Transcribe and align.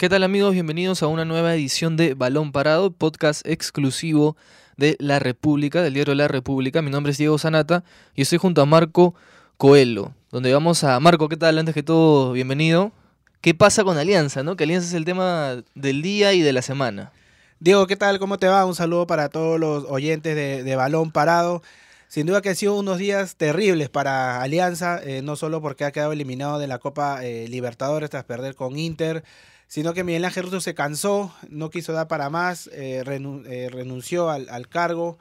¿Qué 0.00 0.08
tal 0.08 0.22
amigos? 0.22 0.54
Bienvenidos 0.54 1.02
a 1.02 1.08
una 1.08 1.26
nueva 1.26 1.54
edición 1.54 1.98
de 1.98 2.14
Balón 2.14 2.52
Parado, 2.52 2.90
podcast 2.90 3.46
exclusivo 3.46 4.34
de 4.78 4.96
La 4.98 5.18
República, 5.18 5.82
del 5.82 5.92
diario 5.92 6.14
La 6.14 6.26
República. 6.26 6.80
Mi 6.80 6.90
nombre 6.90 7.12
es 7.12 7.18
Diego 7.18 7.36
Sanata 7.36 7.84
y 8.14 8.22
estoy 8.22 8.38
junto 8.38 8.62
a 8.62 8.64
Marco 8.64 9.14
Coelho, 9.58 10.14
donde 10.30 10.54
vamos 10.54 10.84
a... 10.84 10.98
Marco, 11.00 11.28
¿qué 11.28 11.36
tal? 11.36 11.58
Antes 11.58 11.74
que 11.74 11.82
todo, 11.82 12.32
bienvenido. 12.32 12.92
¿Qué 13.42 13.52
pasa 13.52 13.84
con 13.84 13.98
Alianza? 13.98 14.42
¿no? 14.42 14.56
Que 14.56 14.64
Alianza 14.64 14.88
es 14.88 14.94
el 14.94 15.04
tema 15.04 15.62
del 15.74 16.00
día 16.00 16.32
y 16.32 16.40
de 16.40 16.54
la 16.54 16.62
semana. 16.62 17.12
Diego, 17.58 17.86
¿qué 17.86 17.96
tal? 17.96 18.18
¿Cómo 18.18 18.38
te 18.38 18.48
va? 18.48 18.64
Un 18.64 18.74
saludo 18.74 19.06
para 19.06 19.28
todos 19.28 19.60
los 19.60 19.84
oyentes 19.84 20.34
de, 20.34 20.76
Balón 20.76 21.10
Parado. 21.10 21.62
Sin 22.08 22.24
duda 22.24 22.40
que 22.40 22.48
han 22.48 22.56
sido 22.56 22.74
unos 22.78 22.96
días 22.96 23.36
terribles 23.36 23.90
para 23.90 24.40
Alianza, 24.40 24.98
eh, 25.04 25.20
no 25.20 25.36
solo 25.36 25.60
porque 25.60 25.84
ha 25.84 25.92
quedado 25.92 26.12
eliminado 26.12 26.58
de 26.58 26.68
la 26.68 26.78
Copa 26.78 27.22
eh, 27.22 27.48
Libertadores 27.48 28.08
tras 28.08 28.24
perder 28.24 28.54
con 28.54 28.78
Inter, 28.78 29.24
sino 29.70 29.94
que 29.94 30.02
Miguel 30.02 30.24
Ángel 30.24 30.42
Russo 30.42 30.60
se 30.60 30.74
cansó, 30.74 31.32
no 31.48 31.70
quiso 31.70 31.92
dar 31.92 32.08
para 32.08 32.28
más, 32.28 32.66
eh, 32.72 33.04
eh, 33.06 33.68
renunció 33.70 34.28
al, 34.28 34.68
cargo. 34.68 35.16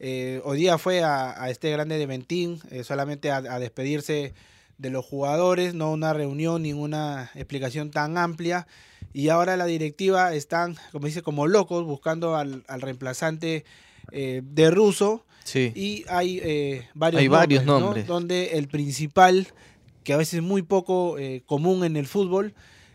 Eh, 0.00 0.40
hoy 0.44 0.58
día 0.58 0.76
fue 0.76 1.04
a, 1.04 1.48
este 1.50 1.70
grande 1.70 1.98
de 1.98 2.06
Ventín 2.06 2.60
solamente 2.82 3.30
a, 3.30 3.40
despedirse 3.60 4.34
de 4.76 4.90
los 4.90 5.04
jugadores, 5.04 5.74
no 5.74 5.92
una 5.92 6.12
reunión, 6.12 6.62
ninguna 6.62 7.30
explicación 7.36 7.92
tan 7.92 8.18
amplia. 8.18 8.66
Y 9.12 9.28
ahora 9.28 9.56
la 9.56 9.66
directiva 9.66 10.34
están, 10.34 10.76
como 10.90 11.06
dice, 11.06 11.22
como 11.22 11.46
locos 11.46 11.84
buscando 11.84 12.34
al, 12.34 12.64
reemplazante 12.66 13.64
de 14.10 14.70
Russo. 14.72 15.24
Sí. 15.44 15.72
Y 15.76 16.04
hay 16.08 16.88
varios 16.94 17.20
hay 17.20 17.28
nombres, 17.28 17.30
varios 17.30 17.64
nombres. 17.66 18.06
donde 18.08 18.58
el 18.58 18.66
principal, 18.66 19.46
que 20.02 20.12
a 20.12 20.16
veces 20.16 20.34
es 20.34 20.42
muy 20.42 20.62
poco 20.62 21.14
común 21.46 21.84
en 21.84 21.96
el 21.96 22.08
fútbol, 22.08 22.52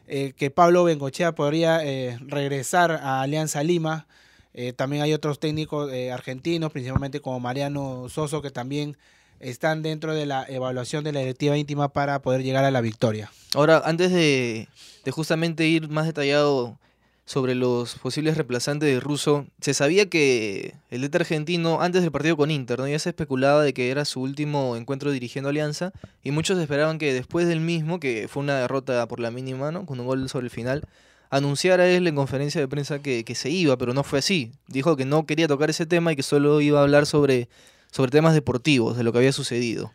eh, 0.07 0.33
que 0.35 0.49
Pablo 0.51 0.83
Bengochea 0.83 1.33
podría 1.33 1.83
eh, 1.83 2.17
regresar 2.21 2.91
a 2.91 3.21
Alianza 3.21 3.63
Lima. 3.63 4.07
Eh, 4.53 4.73
también 4.73 5.03
hay 5.03 5.13
otros 5.13 5.39
técnicos 5.39 5.91
argentinos, 6.11 6.71
principalmente 6.71 7.19
como 7.19 7.39
Mariano 7.39 8.09
Soso, 8.09 8.41
que 8.41 8.49
también 8.49 8.97
están 9.39 9.83
dentro 9.83 10.15
de 10.15 10.25
la 10.25 10.45
evaluación 10.47 11.03
de 11.03 11.11
la 11.11 11.19
directiva 11.19 11.57
íntima 11.57 11.89
para 11.89 12.21
poder 12.21 12.41
llegar 12.41 12.63
a 12.63 12.71
la 12.71 12.81
victoria. 12.81 13.31
Ahora, 13.53 13.83
antes 13.85 14.11
de, 14.11 14.67
de 15.05 15.11
justamente 15.11 15.67
ir 15.67 15.89
más 15.89 16.07
detallado 16.07 16.79
sobre 17.27 17.55
los 17.55 17.95
posibles 17.95 18.37
reemplazantes 18.37 18.87
de 18.87 19.01
Russo, 19.01 19.45
se 19.59 19.73
sabía 19.73 20.09
que 20.09 20.75
el 20.89 21.01
DT 21.01 21.15
argentino, 21.17 21.81
antes 21.81 22.01
del 22.01 22.11
partido 22.11 22.37
con 22.37 22.49
Inter, 22.49 22.79
¿no? 22.79 22.87
ya 22.87 22.97
se 22.99 23.09
especulaba 23.09 23.63
de 23.63 23.73
que 23.73 23.91
era 23.91 24.05
su 24.05 24.21
último 24.21 24.77
encuentro 24.77 25.11
dirigiendo 25.11 25.49
Alianza, 25.49 25.91
y 26.23 26.31
muchos 26.31 26.57
esperaban 26.57 26.97
que 26.97 27.13
después 27.13 27.45
del 27.45 27.59
mismo, 27.59 27.99
que 27.99 28.29
fue 28.29 28.43
una 28.43 28.57
derrota 28.57 29.05
por 29.09 29.19
la 29.19 29.29
mínima, 29.29 29.73
¿no? 29.73 29.85
con 29.85 29.99
un 29.99 30.05
gol 30.05 30.29
sobre 30.29 30.45
el 30.45 30.51
final, 30.51 30.87
anunciara 31.29 31.85
él 31.89 32.07
en 32.07 32.15
conferencia 32.15 32.61
de 32.61 32.67
prensa 32.69 32.99
que, 32.99 33.25
que 33.25 33.35
se 33.35 33.49
iba, 33.49 33.77
pero 33.77 33.93
no 33.93 34.05
fue 34.05 34.19
así. 34.19 34.53
Dijo 34.67 34.95
que 34.95 35.03
no 35.03 35.25
quería 35.25 35.49
tocar 35.49 35.69
ese 35.69 35.85
tema 35.85 36.13
y 36.13 36.15
que 36.15 36.23
solo 36.23 36.61
iba 36.61 36.79
a 36.79 36.83
hablar 36.83 37.05
sobre, 37.05 37.49
sobre 37.91 38.09
temas 38.09 38.35
deportivos, 38.35 38.95
de 38.95 39.03
lo 39.03 39.11
que 39.11 39.17
había 39.17 39.33
sucedido. 39.33 39.91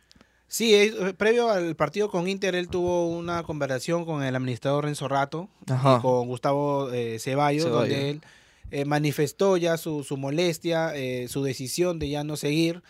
Sí, 0.53 0.75
eh, 0.75 1.15
previo 1.17 1.49
al 1.49 1.77
partido 1.77 2.11
con 2.11 2.29
Inter, 2.29 2.55
él 2.55 2.69
tuvo 2.69 3.09
una 3.09 3.43
conversación 3.43 4.05
con 4.05 4.23
el 4.23 4.37
administrador 4.37 4.85
Renzo 4.85 5.09
Rato 5.09 5.49
y 5.63 6.01
con 6.03 6.27
Gustavo 6.27 6.93
eh, 6.93 7.19
Ceballos, 7.19 7.71
donde 7.71 8.11
él 8.11 8.21
eh, 8.71 8.85
manifestó 8.85 9.57
ya 9.57 9.79
su, 9.79 10.05
molestia, 10.19 10.93
su 11.29 11.43
decisión 11.43 11.99
de 11.99 12.11
ya 12.11 12.23
no 12.23 12.37
seguir. 12.37 12.83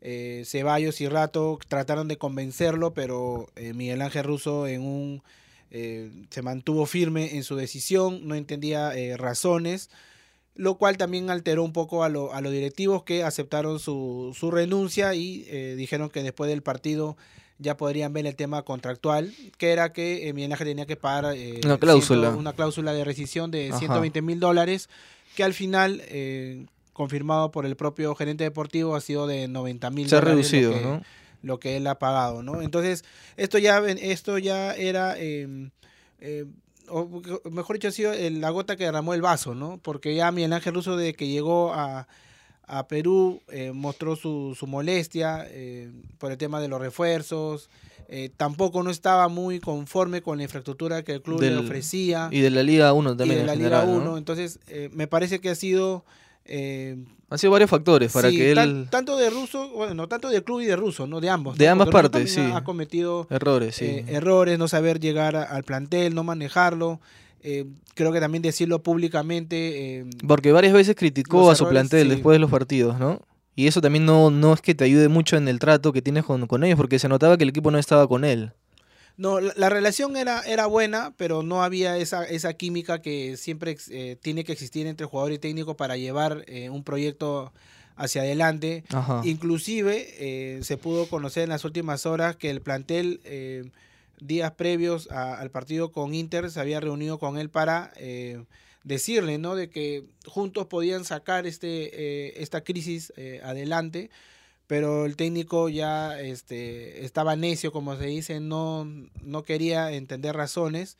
Ceballos 0.00 1.02
y 1.02 1.08
Rato 1.08 1.58
trataron 1.68 2.08
de 2.08 2.16
convencerlo, 2.16 2.94
pero 2.94 3.46
Miguel 3.74 4.00
Ángel 4.00 4.24
Russo 4.24 4.66
en 4.66 4.80
un, 4.80 5.22
se 5.68 6.40
mantuvo 6.42 6.86
firme 6.86 7.36
en 7.36 7.44
su 7.44 7.56
decisión, 7.56 8.26
no 8.26 8.34
entendía 8.36 8.94
razones 9.18 9.90
lo 10.54 10.74
cual 10.76 10.96
también 10.96 11.30
alteró 11.30 11.64
un 11.64 11.72
poco 11.72 12.04
a, 12.04 12.08
los 12.08 12.52
directivos 12.52 13.04
que 13.04 13.24
aceptaron 13.24 13.78
su, 13.78 14.34
renuncia 14.52 15.14
y 15.14 15.46
eh, 15.48 15.74
dijeron 15.76 16.10
que 16.10 16.22
después 16.22 16.50
del 16.50 16.62
partido 16.62 17.16
ya 17.58 17.76
podrían 17.76 18.12
ver 18.12 18.26
el 18.26 18.34
tema 18.34 18.62
contractual, 18.62 19.32
que 19.56 19.70
era 19.70 19.92
que 19.92 20.28
eh, 20.28 20.56
tenía 20.58 20.86
que 20.86 20.96
pagar 20.96 21.34
eh, 21.36 21.60
una, 21.64 21.78
cláusula. 21.78 22.30
una 22.30 22.52
cláusula 22.52 22.92
de 22.92 23.04
rescisión 23.04 23.50
de 23.50 23.72
120 23.72 24.20
mil 24.20 24.40
dólares, 24.40 24.88
que 25.36 25.44
al 25.44 25.54
final, 25.54 26.02
confirmado 26.92 27.50
por 27.52 27.64
el 27.64 27.76
propio 27.76 28.14
gerente 28.14 28.44
deportivo, 28.44 28.96
ha 28.96 29.00
sido 29.00 29.26
de 29.26 29.48
90 29.48 29.90
mil 29.90 30.08
dólares. 30.08 30.10
Se 30.10 30.16
ha 30.16 30.64
reducido, 30.64 30.80
¿no? 30.80 31.02
Lo 31.42 31.58
que 31.58 31.76
él 31.76 31.86
ha 31.86 31.98
pagado, 31.98 32.42
¿no? 32.42 32.62
Entonces, 32.62 33.04
esto 33.36 33.58
ya, 33.58 33.78
esto 33.78 34.38
ya 34.38 34.74
era 34.74 35.18
em, 35.18 35.70
o 36.88 37.22
mejor 37.50 37.76
dicho, 37.76 37.88
ha 37.88 37.92
sido 37.92 38.12
la 38.14 38.50
gota 38.50 38.76
que 38.76 38.84
derramó 38.84 39.14
el 39.14 39.22
vaso, 39.22 39.54
¿no? 39.54 39.78
Porque 39.82 40.14
ya 40.14 40.30
Miguel 40.32 40.52
Ángel 40.52 40.74
Russo, 40.74 40.96
de 40.96 41.14
que 41.14 41.28
llegó 41.28 41.72
a, 41.72 42.06
Perú, 42.88 43.42
eh, 43.48 43.72
mostró 43.72 44.16
su, 44.16 44.56
molestia 44.66 45.46
eh, 45.48 45.90
por 46.18 46.32
el 46.32 46.38
tema 46.38 46.58
de 46.60 46.68
los 46.68 46.80
refuerzos. 46.80 47.68
Eh, 48.08 48.30
tampoco 48.34 48.82
no 48.82 48.90
estaba 48.90 49.28
muy 49.28 49.60
conforme 49.60 50.22
con 50.22 50.38
la 50.38 50.44
infraestructura 50.44 51.02
que 51.02 51.12
el 51.12 51.22
club 51.22 51.42
le 51.42 51.56
ofrecía. 51.56 52.28
Y 52.30 52.40
de 52.40 52.50
la 52.50 52.62
Liga 52.62 52.92
1 52.94 53.16
también. 53.16 53.38
Y 53.38 53.42
de 53.42 53.46
la 53.46 53.54
Liga 53.56 53.84
1. 53.84 54.16
Entonces, 54.16 54.58
me 54.92 55.06
parece 55.06 55.40
que 55.40 55.50
ha 55.50 55.54
sido 55.54 56.04
eh, 56.44 56.96
Han 57.30 57.38
sido 57.38 57.50
varios 57.50 57.70
factores 57.70 58.12
para 58.12 58.30
que 58.30 58.52
él... 58.52 58.88
tanto 58.90 59.16
de 59.16 59.30
ruso, 59.30 59.70
bueno, 59.70 59.94
no 59.94 60.08
tanto 60.08 60.28
del 60.28 60.42
club 60.44 60.60
y 60.60 60.66
de 60.66 60.76
ruso, 60.76 61.06
¿no? 61.06 61.20
De 61.20 61.30
ambos. 61.30 61.56
De 61.56 61.68
ambas 61.68 61.88
partes, 61.88 62.32
sí. 62.32 62.40
Ha, 62.40 62.64
cometido 62.64 63.26
errores, 63.30 63.76
sí. 63.76 63.84
Eh, 63.84 64.04
errores, 64.08 64.58
no 64.58 64.68
saber 64.68 65.00
llegar 65.00 65.36
al 65.36 65.64
plantel, 65.64 66.14
no 66.14 66.24
manejarlo. 66.24 67.00
Eh, 67.42 67.66
creo 67.94 68.12
que 68.12 68.20
también 68.20 68.42
decirlo 68.42 68.82
públicamente. 68.82 69.98
Eh, 69.98 70.06
Porque 70.26 70.52
varias 70.52 70.72
veces 70.72 70.94
criticó 70.96 71.50
a 71.50 71.54
su 71.54 71.68
plantel 71.68 72.08
después 72.08 72.34
de 72.34 72.38
los 72.38 72.50
partidos, 72.50 72.98
¿no? 72.98 73.20
Y 73.54 73.66
eso 73.66 73.80
también 73.80 74.06
no, 74.06 74.30
no 74.30 74.54
es 74.54 74.62
que 74.62 74.74
te 74.74 74.84
ayude 74.84 75.08
mucho 75.08 75.36
en 75.36 75.46
el 75.48 75.58
trato 75.58 75.92
que 75.92 76.00
tienes 76.00 76.24
con, 76.24 76.46
con 76.46 76.64
ellos, 76.64 76.76
porque 76.76 76.98
se 76.98 77.08
notaba 77.08 77.36
que 77.36 77.42
el 77.42 77.50
equipo 77.50 77.70
no 77.70 77.78
estaba 77.78 78.06
con 78.08 78.24
él. 78.24 78.52
No, 79.16 79.40
la, 79.40 79.68
relación 79.68 80.16
era, 80.16 80.40
era 80.42 80.66
buena, 80.66 81.12
pero 81.16 81.42
no 81.42 81.62
había 81.62 81.96
esa, 81.98 82.24
esa 82.24 82.54
química 82.54 83.02
que 83.02 83.36
siempre 83.36 83.76
eh, 83.90 84.16
tiene 84.20 84.44
que 84.44 84.52
existir 84.52 84.86
entre 84.86 85.06
jugador 85.06 85.32
y 85.32 85.38
técnico 85.38 85.76
para 85.76 85.96
llevar 85.96 86.44
eh, 86.46 86.70
un 86.70 86.82
proyecto 86.82 87.52
hacia 87.96 88.22
adelante. 88.22 88.84
Inclusive 89.22 90.08
eh, 90.18 90.60
se 90.62 90.78
pudo 90.78 91.06
conocer 91.08 91.44
en 91.44 91.50
las 91.50 91.64
últimas 91.64 92.06
horas 92.06 92.36
que 92.36 92.48
el 92.50 92.62
plantel 92.62 93.20
días 94.20 94.52
previos 94.52 95.10
al 95.10 95.50
partido 95.50 95.92
con 95.92 96.14
Inter 96.14 96.50
se 96.50 96.60
había 96.60 96.80
reunido 96.80 97.18
con 97.18 97.36
él 97.36 97.50
para 97.50 97.92
decirle, 98.82 99.36
¿no? 99.36 99.54
De 99.54 99.68
que 99.68 100.04
juntos 100.26 100.66
podían 100.66 101.04
sacar 101.04 101.46
este, 101.46 102.42
esta 102.42 102.62
crisis 102.62 103.12
adelante 103.44 104.10
pero 104.66 105.06
el 105.06 105.16
técnico 105.16 105.68
ya 105.68 106.18
este, 106.20 107.04
estaba 107.04 107.36
necio, 107.36 107.72
como 107.72 107.96
se 107.96 108.06
dice, 108.06 108.40
no, 108.40 108.86
no 109.22 109.42
quería 109.42 109.92
entender 109.92 110.34
razones, 110.36 110.96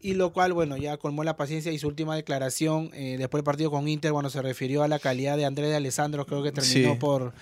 y 0.00 0.14
lo 0.14 0.32
cual, 0.32 0.52
bueno, 0.52 0.76
ya 0.76 0.96
colmó 0.96 1.24
la 1.24 1.36
paciencia 1.36 1.72
y 1.72 1.78
su 1.78 1.88
última 1.88 2.14
declaración 2.14 2.90
eh, 2.94 3.16
después 3.18 3.40
del 3.40 3.44
partido 3.44 3.70
con 3.70 3.88
Inter, 3.88 4.12
bueno, 4.12 4.30
se 4.30 4.42
refirió 4.42 4.82
a 4.82 4.88
la 4.88 4.98
calidad 4.98 5.36
de 5.36 5.44
Andrés 5.44 5.70
de 5.70 5.76
Alessandro, 5.76 6.26
creo 6.26 6.42
que 6.42 6.52
terminó 6.52 6.98
por 6.98 7.32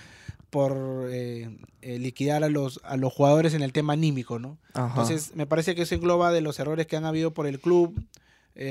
por 0.49 1.09
eh, 1.11 1.50
eh, 1.83 1.99
liquidar 1.99 2.43
a 2.45 2.49
los, 2.49 2.81
a 2.84 2.97
los 2.97 3.12
jugadores 3.12 3.53
en 3.53 3.62
el 3.62 3.72
tema 3.72 3.93
anímico, 3.93 4.39
¿no? 4.39 4.56
Entonces, 4.75 5.34
me 5.34 5.45
parece 5.45 5.75
que 5.75 5.83
eso 5.83 5.97
engloba 5.97 6.33
de 6.33 6.41
los 6.41 6.59
errores 6.59 6.87
que 6.87 6.97
han 6.97 7.05
habido 7.05 7.34
por 7.34 7.47
el 7.47 7.61
club, 7.61 8.00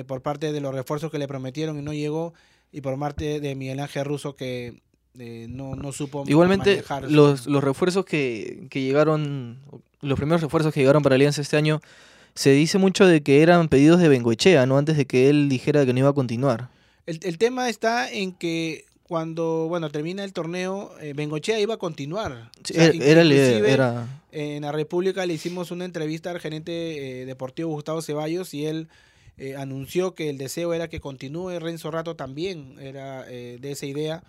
por 0.07 0.21
parte 0.21 0.51
de 0.51 0.61
los 0.61 0.73
refuerzos 0.73 1.11
que 1.11 1.19
le 1.19 1.27
prometieron 1.27 1.77
y 1.77 1.83
no 1.83 1.93
llegó, 1.93 2.33
y 2.71 2.81
por 2.81 2.97
parte 2.97 3.39
de 3.39 3.55
Miguel 3.55 3.81
Ángel 3.81 4.05
Russo 4.05 4.35
que 4.35 4.81
no, 5.15 5.75
no 5.75 5.91
supo 5.91 6.23
Igualmente, 6.27 6.83
los, 7.07 7.47
los 7.47 7.63
refuerzos 7.63 8.05
que, 8.05 8.67
que 8.69 8.81
llegaron, 8.81 9.59
los 10.01 10.17
primeros 10.17 10.41
refuerzos 10.41 10.73
que 10.73 10.81
llegaron 10.81 11.03
para 11.03 11.15
Alianza 11.15 11.41
este 11.41 11.57
año, 11.57 11.81
se 12.33 12.51
dice 12.51 12.77
mucho 12.77 13.05
de 13.05 13.21
que 13.21 13.41
eran 13.41 13.69
pedidos 13.69 13.99
de 13.99 14.09
Bengoechea, 14.09 14.65
¿no? 14.65 14.77
Antes 14.77 14.97
de 14.97 15.05
que 15.05 15.29
él 15.29 15.47
dijera 15.49 15.85
que 15.85 15.93
no 15.93 15.99
iba 15.99 16.09
a 16.09 16.13
continuar. 16.13 16.69
El, 17.05 17.19
el 17.23 17.37
tema 17.37 17.69
está 17.69 18.11
en 18.11 18.33
que 18.33 18.85
cuando, 19.07 19.67
bueno, 19.67 19.91
termina 19.91 20.23
el 20.23 20.33
torneo, 20.33 20.91
eh, 20.99 21.13
Bengochea 21.15 21.59
iba 21.59 21.75
a 21.75 21.77
continuar. 21.77 22.49
era, 22.73 23.21
era, 23.21 24.07
En 24.31 24.63
la 24.63 24.71
República 24.71 25.25
le 25.27 25.35
hicimos 25.35 25.69
una 25.69 25.85
entrevista 25.85 26.31
al 26.31 26.39
gerente 26.39 27.21
eh, 27.21 27.25
deportivo 27.27 27.69
Gustavo 27.69 28.01
Ceballos 28.01 28.55
y 28.55 28.65
él 28.65 28.87
eh, 29.37 29.55
anunció 29.57 30.15
que 30.15 30.29
el 30.31 30.39
deseo 30.39 30.73
era 30.73 30.87
que 30.87 30.99
continúe. 30.99 31.59
Renzo 31.59 31.91
Rato 31.91 32.15
también 32.15 32.77
era 32.79 33.23
de 33.25 33.71
esa 33.71 33.85
idea 33.85 34.23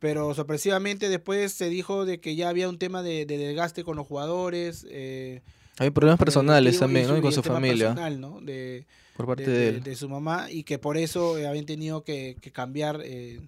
pero 0.00 0.34
sorpresivamente 0.34 1.08
después 1.08 1.52
se 1.52 1.68
dijo 1.68 2.04
de 2.04 2.20
que 2.20 2.34
ya 2.34 2.48
había 2.48 2.68
un 2.68 2.78
tema 2.78 3.02
de, 3.02 3.26
desgaste 3.26 3.84
con 3.84 3.96
los 3.96 4.06
jugadores. 4.06 4.86
Eh, 4.90 5.42
Hay 5.78 5.90
problemas 5.90 6.18
personales 6.18 6.78
también, 6.78 7.06
¿no? 7.06 7.16
Y 7.16 7.20
con 7.20 7.32
su 7.32 7.42
familia. 7.42 7.94
¿no? 8.10 8.40
De, 8.40 8.86
por 9.16 9.26
parte 9.26 9.48
de, 9.48 9.80
de, 9.80 9.94
su 9.94 10.08
mamá 10.08 10.50
y 10.50 10.64
que 10.64 10.78
por 10.78 10.96
eso 10.96 11.38
eh, 11.38 11.46
habían 11.46 11.66
tenido 11.66 12.02
que, 12.02 12.36
cambiar 12.52 13.00
eh, 13.04 13.40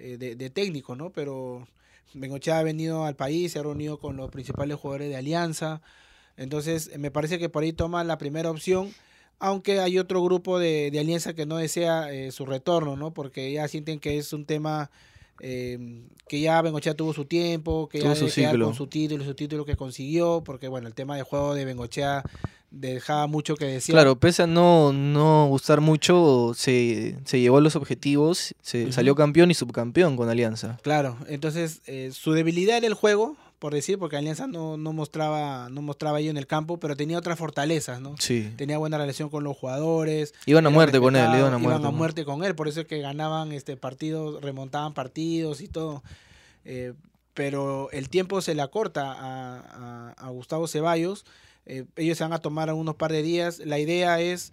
eh, 0.00 0.16
de, 0.18 0.50
técnico, 0.50 0.96
¿no? 0.96 1.10
Pero 1.10 1.66
Bengochea 2.12 2.58
ha 2.58 2.62
venido 2.62 3.04
al 3.04 3.14
país, 3.14 3.52
se 3.52 3.60
ha 3.60 3.62
reunido 3.62 3.98
con 3.98 4.16
los 4.16 4.30
principales 4.30 4.76
jugadores 4.78 5.08
de 5.08 5.16
Alianza. 5.16 5.80
Entonces, 6.36 6.98
me 6.98 7.10
parece 7.10 7.38
que 7.38 7.48
por 7.48 7.62
ahí 7.62 7.72
toma 7.72 8.02
la 8.04 8.18
primera 8.18 8.50
opción 8.50 8.92
aunque 9.44 9.80
hay 9.80 9.98
otro 9.98 10.22
grupo 10.22 10.60
de, 10.60 10.92
de 10.92 11.00
alianza 11.00 11.34
que 11.34 11.46
no 11.46 11.56
desea 11.56 12.12
eh, 12.12 12.30
su 12.30 12.46
retorno, 12.46 12.94
¿no? 12.94 13.12
Porque 13.12 13.50
ya 13.50 13.66
sienten 13.66 13.98
que 13.98 14.16
es 14.16 14.32
un 14.32 14.44
tema 14.44 14.88
eh, 15.40 16.02
que 16.28 16.40
ya 16.40 16.62
Bengochea 16.62 16.94
tuvo 16.94 17.12
su 17.12 17.24
tiempo, 17.24 17.88
que 17.88 18.00
ya 18.00 18.14
su 18.14 18.20
con 18.20 18.74
su 18.74 18.86
título, 18.86 19.24
su 19.24 19.34
título 19.34 19.64
que 19.64 19.76
consiguió, 19.76 20.42
porque 20.44 20.68
bueno, 20.68 20.88
el 20.88 20.94
tema 20.94 21.16
de 21.16 21.22
juego 21.22 21.54
de 21.54 21.64
Bengochea 21.64 22.22
dejaba 22.70 23.26
mucho 23.26 23.54
que 23.54 23.66
decir. 23.66 23.94
Claro, 23.94 24.16
pese 24.18 24.44
a 24.44 24.46
no, 24.46 24.92
no 24.92 25.46
gustar 25.48 25.80
mucho, 25.80 26.52
se, 26.56 27.16
se 27.24 27.40
llevó 27.40 27.60
los 27.60 27.76
objetivos, 27.76 28.54
se 28.62 28.90
salió 28.92 29.14
campeón 29.14 29.50
y 29.50 29.54
subcampeón 29.54 30.16
con 30.16 30.28
Alianza. 30.28 30.78
Claro, 30.82 31.18
entonces 31.28 31.82
eh, 31.86 32.10
su 32.12 32.32
debilidad 32.32 32.78
era 32.78 32.86
el 32.86 32.94
juego, 32.94 33.36
por 33.62 33.72
decir, 33.72 33.96
porque 33.96 34.16
Alianza 34.16 34.48
no, 34.48 34.76
no 34.76 34.92
mostraba 34.92 35.68
no 35.68 35.82
mostraba 35.82 36.18
ahí 36.18 36.28
en 36.28 36.36
el 36.36 36.48
campo, 36.48 36.80
pero 36.80 36.96
tenía 36.96 37.16
otras 37.16 37.38
fortalezas, 37.38 38.00
¿no? 38.00 38.16
Sí. 38.18 38.52
Tenía 38.56 38.76
buena 38.76 38.98
relación 38.98 39.28
con 39.28 39.44
los 39.44 39.56
jugadores. 39.56 40.34
Iban 40.46 40.66
a 40.66 40.70
muerte 40.70 40.98
con 40.98 41.14
él, 41.14 41.26
iban 41.26 41.54
a 41.54 41.58
muerte. 41.58 41.78
Iban 41.78 41.86
a 41.86 41.96
muerte 41.96 42.24
con 42.24 42.42
él, 42.42 42.56
por 42.56 42.66
eso 42.66 42.80
es 42.80 42.88
que 42.88 42.98
ganaban 42.98 43.52
este 43.52 43.76
partidos, 43.76 44.42
remontaban 44.42 44.94
partidos 44.94 45.60
y 45.60 45.68
todo. 45.68 46.02
Eh, 46.64 46.94
pero 47.34 47.88
el 47.92 48.08
tiempo 48.08 48.40
se 48.40 48.56
le 48.56 48.62
acorta 48.62 49.12
a, 49.12 50.10
a, 50.10 50.28
Gustavo 50.30 50.66
Ceballos. 50.66 51.24
Eh, 51.64 51.84
ellos 51.94 52.18
se 52.18 52.24
van 52.24 52.32
a 52.32 52.40
tomar 52.40 52.72
unos 52.72 52.96
par 52.96 53.12
de 53.12 53.22
días. 53.22 53.60
La 53.60 53.78
idea 53.78 54.20
es 54.20 54.52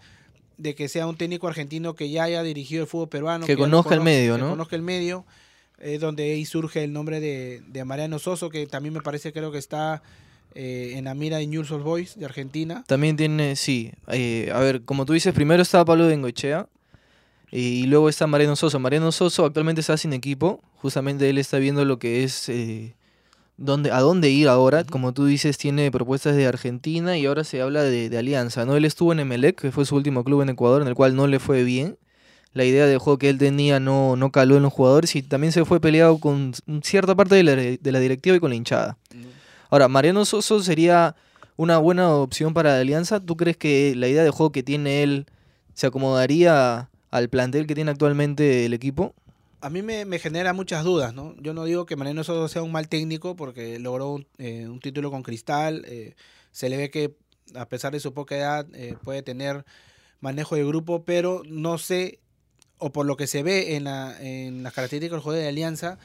de 0.58 0.76
que 0.76 0.88
sea 0.88 1.08
un 1.08 1.18
técnico 1.18 1.48
argentino 1.48 1.96
que 1.96 2.12
ya 2.12 2.26
haya 2.26 2.44
dirigido 2.44 2.84
el 2.84 2.88
fútbol 2.88 3.10
peruano. 3.10 3.48
Que, 3.48 3.58
conozca 3.58 3.96
el 3.96 4.02
medio, 4.02 4.38
¿no? 4.38 4.46
Que 4.46 4.50
conozca 4.52 4.76
el 4.76 4.84
medio 4.84 5.26
es 5.82 6.00
donde 6.00 6.24
ahí 6.24 6.46
surge 6.46 6.84
el 6.84 6.94
nombre 6.94 7.20
de, 7.20 7.62
de 7.68 7.86
Mariano 7.86 8.20
Soso, 8.20 8.50
que 8.50 8.68
también 8.68 8.94
me 8.94 9.02
parece 9.02 9.34
creo 9.34 9.52
que 9.52 9.58
está 9.58 10.02
eh, 10.56 10.94
en 10.96 11.06
la 11.06 11.14
mira 11.14 11.38
de 11.38 11.48
News 11.48 11.72
Old 11.72 11.84
Boys 11.84 12.18
de 12.18 12.26
Argentina. 12.26 12.84
También 12.88 13.16
tiene, 13.16 13.56
sí. 13.56 13.92
Eh, 14.08 14.52
a 14.54 14.60
ver, 14.60 14.82
como 14.82 15.06
tú 15.06 15.14
dices, 15.14 15.34
primero 15.34 15.62
estaba 15.62 15.86
Pablo 15.86 16.08
Bengochea 16.08 16.68
y 17.52 17.86
luego 17.88 18.10
está 18.10 18.28
Mariano 18.28 18.56
Soso. 18.56 18.80
Mariano 18.80 19.12
Soso 19.12 19.46
actualmente 19.46 19.82
está 19.82 19.98
sin 19.98 20.14
equipo, 20.14 20.62
justamente 20.76 21.30
él 21.30 21.38
está 21.38 21.58
viendo 21.58 21.86
lo 21.86 22.00
que 22.00 22.24
es... 22.24 22.50
Eh, 22.50 22.96
dónde, 23.58 23.92
a 23.92 24.00
dónde 24.00 24.30
ir 24.30 24.48
ahora, 24.48 24.86
como 24.86 25.14
tú 25.14 25.26
dices, 25.26 25.58
tiene 25.58 25.92
propuestas 25.92 26.36
de 26.36 26.48
Argentina 26.48 27.18
y 27.18 27.26
ahora 27.26 27.44
se 27.44 27.62
habla 27.62 27.84
de, 27.84 28.10
de 28.10 28.18
Alianza, 28.18 28.66
¿no? 28.66 28.76
Él 28.78 28.86
estuvo 28.86 29.12
en 29.12 29.20
Emelec, 29.20 29.60
que 29.60 29.72
fue 29.72 29.86
su 29.86 29.96
último 29.96 30.24
club 30.24 30.42
en 30.42 30.50
Ecuador, 30.50 30.82
en 30.82 30.88
el 30.88 30.96
cual 30.96 31.16
no 31.16 31.28
le 31.28 31.40
fue 31.40 31.64
bien, 31.64 31.98
la 32.54 32.66
idea 32.66 32.86
de 32.86 32.98
juego 32.98 33.18
que 33.18 33.30
él 33.30 33.38
tenía 33.38 33.80
no, 33.80 34.16
no 34.16 34.32
caló 34.32 34.58
en 34.58 34.64
los 34.64 34.74
jugadores 34.74 35.16
y 35.16 35.22
también 35.22 35.54
se 35.54 35.66
fue 35.66 35.80
peleado 35.80 36.18
con 36.18 36.54
cierta 36.84 37.16
parte 37.16 37.36
de 37.36 37.44
la, 37.44 37.56
de 37.56 37.92
la 37.92 38.00
directiva 38.00 38.36
y 38.36 38.40
con 38.40 38.50
la 38.50 38.56
hinchada. 38.56 38.98
Ahora, 39.70 39.88
Mariano 39.88 40.26
Soso 40.26 40.62
sería 40.62 41.16
una 41.58 41.78
buena 41.78 42.14
opción 42.16 42.54
para 42.54 42.72
la 42.72 42.80
Alianza. 42.80 43.20
¿Tú 43.20 43.38
crees 43.38 43.58
que 43.58 43.94
la 43.96 44.08
idea 44.08 44.24
de 44.24 44.32
juego 44.32 44.52
que 44.52 44.64
tiene 44.64 45.04
él 45.04 45.28
se 45.74 45.88
acomodaría 45.88 46.90
al 47.12 47.30
plantel 47.30 47.68
que 47.68 47.76
tiene 47.76 47.92
actualmente 47.92 48.66
el 48.66 48.74
equipo? 48.74 49.14
A 49.62 49.70
mí 49.70 49.82
me, 49.82 50.20
genera 50.20 50.54
muchas 50.54 50.84
dudas, 50.86 51.14
¿no? 51.14 51.36
Yo 51.42 51.54
no 51.54 51.66
digo 51.66 51.86
que 51.86 51.98
Mariano 51.98 52.24
Soso 52.24 52.48
sea 52.48 52.64
un 52.64 52.72
mal 52.72 52.88
técnico 52.88 53.36
porque 53.36 53.78
logró 53.78 54.10
un, 54.10 54.28
eh, 54.38 54.68
título 54.82 55.12
con 55.12 55.22
Cristal. 55.22 55.84
Eh, 55.88 56.16
se 56.52 56.70
le 56.70 56.78
ve 56.78 56.90
que 56.90 57.16
a 57.54 57.68
pesar 57.68 57.92
de 57.92 58.00
su 58.00 58.14
poca 58.14 58.38
edad 58.38 58.66
eh, 58.74 58.96
puede 59.04 59.22
tener 59.22 59.66
manejo 60.22 60.56
de 60.56 60.64
grupo, 60.64 61.04
pero 61.04 61.44
no 61.46 61.78
sé 61.78 62.20
o 62.80 62.92
por 62.92 63.06
lo 63.06 63.16
que 63.16 63.28
se 63.28 63.44
ve 63.44 63.76
en, 63.76 63.84
la, 63.84 64.16
en 64.20 64.64
las 64.64 64.74
características 64.74 65.18
del 65.18 65.22
juego 65.22 65.40
de 65.40 65.48
Alianza, 65.48 66.00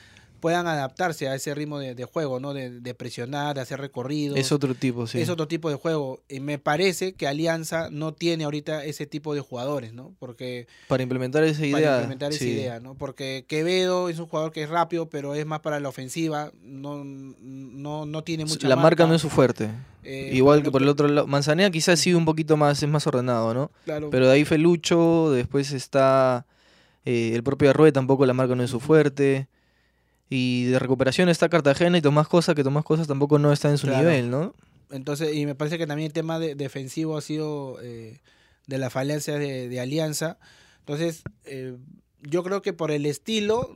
puedan 0.45 0.67
adaptarse 0.67 1.27
a 1.27 1.35
ese 1.35 1.55
ritmo 1.55 1.79
de, 1.79 2.05
juego, 2.05 2.39
¿no? 2.39 2.53
De, 2.53 2.95
presionar, 2.95 3.55
de 3.55 3.63
hacer 3.63 3.81
recorridos. 3.81 4.39
Es 4.39 4.53
otro 4.53 4.75
tipo, 4.75 5.07
sí. 5.07 5.19
Es 5.19 5.31
otro 5.31 5.49
tipo 5.49 5.71
de 5.71 5.77
juego. 5.77 6.21
Y 6.29 6.41
me 6.41 6.59
parece 6.59 7.15
que 7.15 7.27
Alianza 7.27 7.89
no 7.91 8.13
tiene 8.13 8.45
ahorita 8.45 8.85
ese 8.85 9.07
tipo 9.07 9.35
de 9.35 9.41
jugadores, 9.41 9.95
¿no? 9.95 10.13
Porque... 10.19 10.67
Para 10.87 11.03
implementar 11.03 11.45
esa 11.45 11.65
idea. 11.65 11.73
Para 11.73 11.95
implementar 11.95 12.33
esa 12.33 12.45
idea, 12.45 12.79
¿no? 12.79 12.95
Porque 12.95 13.47
Quevedo 13.49 14.11
es 14.11 14.19
un 14.19 14.27
jugador 14.27 14.53
que 14.53 14.65
es 14.65 14.69
rápido, 14.69 15.09
pero 15.09 15.35
es 15.35 15.47
más 15.47 15.61
para 15.61 15.81
la 15.81 15.89
ofensiva. 15.89 16.53
No, 16.63 17.03
no, 17.05 18.05
no 18.05 18.23
tiene 18.23 18.45
mucha 18.45 18.69
La 18.69 18.77
marca, 18.77 19.07
no 19.07 19.15
es 19.15 19.23
su 19.23 19.31
fuerte. 19.31 19.71
Eh, 20.03 20.29
Igual 20.35 20.63
que 20.63 20.71
por 20.71 20.83
el 20.83 20.91
otro 20.91 21.09
lado. 21.09 21.27
Manzanea 21.27 21.71
quizás 21.71 22.01
sí 22.01 22.13
un 22.13 22.27
poquito 22.27 22.59
más, 22.59 22.83
es 22.83 22.89
más 22.91 23.07
ordenado, 23.07 23.55
¿no? 23.55 23.71
Claro. 23.87 24.11
Pero 24.11 24.27
de 24.27 24.35
ahí 24.35 24.45
Felucho, 24.45 25.31
después 25.31 25.73
está... 25.73 26.45
Eh, 27.05 27.33
el 27.35 27.43
propio 27.43 27.71
Arrué 27.71 27.93
tampoco 27.93 28.27
la 28.27 28.33
marca 28.33 28.55
no 28.55 28.63
es 28.63 28.71
su 28.71 28.81
fuerte. 28.81 29.49
Y 30.31 30.65
de 30.65 30.79
recuperación 30.79 31.29
está 31.29 31.49
Cartagena 31.49 31.99
y 31.99 32.03
Tomás 32.03 32.29
Cosas, 32.29 32.55
que 32.55 32.65
Tomás 32.65 32.85
Cosas 32.85 33.07
tampoco 33.07 33.39
no 33.39 33.53
está 33.53 33.71
en 33.71 33.79
su 33.79 33.89
nivel, 33.89 34.31
¿no? 34.31 34.55
Entonces, 34.91 35.35
y 35.35 35.47
me 35.47 35.55
parece 35.55 35.79
que 35.79 35.87
también 35.87 36.07
el 36.07 36.13
tema 36.13 36.39
de, 36.39 36.55
defensivo 36.55 37.17
ha 37.17 37.21
sido 37.21 37.79
eh, 37.83 38.21
de 38.67 38.79
la 38.79 38.91
falencia 38.91 39.39
de, 39.39 39.81
Alianza. 39.81 40.39
Entonces, 40.81 41.23
eh, 41.45 41.77
yo 42.23 42.43
creo 42.43 42.63
que 42.63 42.73
por 42.73 42.91
el 42.91 43.05
estilo, 43.05 43.75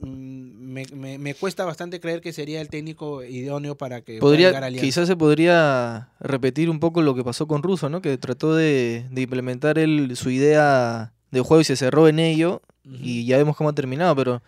mm, 0.00 0.84
me, 1.18 1.34
cuesta 1.34 1.64
bastante 1.64 2.00
creer 2.00 2.20
que 2.20 2.32
sería 2.32 2.60
el 2.60 2.68
técnico 2.68 3.22
idóneo 3.22 3.76
para 3.76 4.00
que 4.00 4.18
podría 4.18 4.50
pueda 4.50 4.66
Alianza. 4.66 4.86
Quizás 4.86 5.08
se 5.08 5.16
podría 5.16 6.10
repetir 6.20 6.70
un 6.70 6.80
poco 6.80 7.02
lo 7.02 7.14
que 7.14 7.24
pasó 7.24 7.46
con 7.46 7.62
Russo, 7.62 7.88
¿no? 7.88 8.00
Que 8.00 8.16
trató 8.16 8.54
de, 8.54 9.06
de 9.10 9.22
implementar 9.22 9.78
él, 9.78 10.16
su 10.16 10.30
idea 10.30 11.12
de 11.36 11.42
juego 11.42 11.60
y 11.60 11.64
se 11.64 11.76
cerró 11.76 12.08
en 12.08 12.18
ello. 12.18 12.62
Y 12.84 13.26
ya 13.26 13.36
vemos 13.36 13.56
cómo 13.56 13.70
ha 13.70 13.72
terminado, 13.72 14.14
pero. 14.14 14.42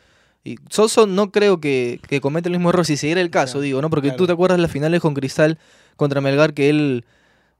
Y 0.44 0.56
Soso 0.70 1.06
no 1.06 1.32
creo 1.32 1.60
que, 1.60 2.00
que 2.08 2.20
cometa 2.20 2.48
el 2.48 2.54
mismo 2.54 2.70
error 2.70 2.86
si 2.86 2.96
se 2.96 3.06
diera 3.06 3.20
el 3.20 3.30
caso, 3.30 3.60
digo, 3.60 3.82
¿no? 3.82 3.90
Porque 3.90 4.12
tú 4.12 4.26
te 4.26 4.32
acuerdas 4.32 4.60
las 4.60 4.70
finales 4.70 5.00
con 5.00 5.14
Cristal 5.14 5.58
contra 5.96 6.20
Melgar 6.20 6.54
que 6.54 6.70
él 6.70 7.04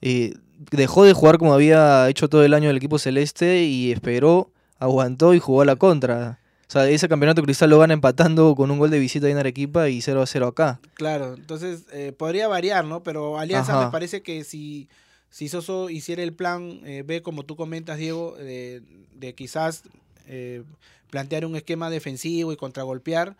eh, 0.00 0.34
dejó 0.70 1.04
de 1.04 1.12
jugar 1.12 1.38
como 1.38 1.52
había 1.52 2.08
hecho 2.08 2.28
todo 2.28 2.44
el 2.44 2.54
año 2.54 2.70
el 2.70 2.76
equipo 2.76 2.98
celeste 2.98 3.64
y 3.64 3.90
esperó, 3.90 4.52
aguantó 4.78 5.34
y 5.34 5.40
jugó 5.40 5.62
a 5.62 5.64
la 5.64 5.76
contra. 5.76 6.38
O 6.68 6.70
sea, 6.70 6.88
ese 6.88 7.08
campeonato 7.08 7.42
Cristal 7.42 7.70
lo 7.70 7.78
van 7.78 7.90
empatando 7.90 8.54
con 8.54 8.70
un 8.70 8.78
gol 8.78 8.90
de 8.90 8.98
visita 8.98 9.28
en 9.28 9.38
Arequipa 9.38 9.88
y 9.88 10.02
0 10.02 10.22
a 10.22 10.26
0 10.26 10.46
acá. 10.46 10.80
Claro, 10.94 11.34
entonces 11.34 11.84
eh, 11.92 12.12
podría 12.12 12.46
variar, 12.46 12.84
¿no? 12.84 13.02
Pero 13.02 13.38
Alianza 13.38 13.84
me 13.84 13.90
parece 13.90 14.22
que 14.22 14.44
si 14.44 14.88
si 15.30 15.48
Soso 15.48 15.90
hiciera 15.90 16.22
el 16.22 16.32
plan 16.32 16.80
eh, 16.84 17.02
B, 17.06 17.22
como 17.22 17.44
tú 17.44 17.56
comentas, 17.56 17.98
Diego, 17.98 18.36
de, 18.36 19.34
quizás 19.36 19.82
eh, 20.26 20.62
plantear 21.10 21.44
un 21.44 21.56
esquema 21.56 21.90
defensivo 21.90 22.52
y 22.52 22.56
contragolpear, 22.56 23.36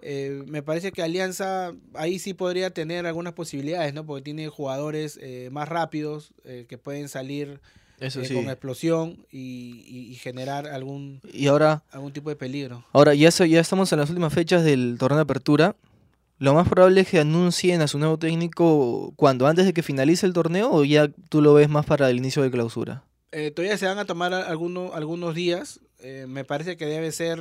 eh, 0.00 0.42
me 0.46 0.62
parece 0.62 0.92
que 0.92 1.02
Alianza 1.02 1.72
ahí 1.94 2.18
sí 2.18 2.32
podría 2.32 2.70
tener 2.70 3.06
algunas 3.06 3.34
posibilidades, 3.34 3.94
¿no? 3.94 4.06
Porque 4.06 4.22
tiene 4.22 4.48
jugadores 4.48 5.18
más 5.50 5.68
rápidos 5.68 6.32
que 6.44 6.78
pueden 6.78 7.08
salir 7.08 7.60
con 7.98 8.48
explosión 8.48 9.18
y, 9.32 10.16
generar 10.20 10.68
algún, 10.68 11.20
y 11.32 11.48
ahora, 11.48 11.82
algún 11.90 12.12
tipo 12.12 12.30
de 12.30 12.36
peligro. 12.36 12.84
Ahora, 12.92 13.14
ya, 13.14 13.28
ya 13.30 13.60
estamos 13.60 13.92
en 13.92 13.98
las 13.98 14.08
últimas 14.08 14.32
fechas 14.32 14.62
del 14.64 14.96
torneo 14.98 15.16
de 15.16 15.22
apertura. 15.22 15.74
Lo 16.38 16.54
más 16.54 16.68
probable 16.68 17.00
es 17.00 17.08
que 17.08 17.18
anuncien 17.18 17.80
a 17.82 17.88
su 17.88 17.98
nuevo 17.98 18.18
técnico 18.18 19.12
cuando, 19.16 19.46
antes 19.46 19.66
de 19.66 19.72
que 19.72 19.82
finalice 19.82 20.24
el 20.24 20.32
torneo 20.32 20.70
o 20.70 20.84
ya 20.84 21.08
tú 21.28 21.42
lo 21.42 21.54
ves 21.54 21.68
más 21.68 21.84
para 21.84 22.08
el 22.10 22.16
inicio 22.16 22.42
de 22.42 22.50
clausura. 22.50 23.02
Eh, 23.32 23.50
todavía 23.50 23.76
se 23.76 23.86
van 23.86 23.98
a 23.98 24.04
tomar 24.04 24.32
algunos, 24.32 24.94
algunos 24.94 25.34
días. 25.34 25.80
Eh, 26.00 26.26
me 26.28 26.44
parece 26.44 26.76
que 26.76 26.86
debe 26.86 27.10
ser 27.12 27.40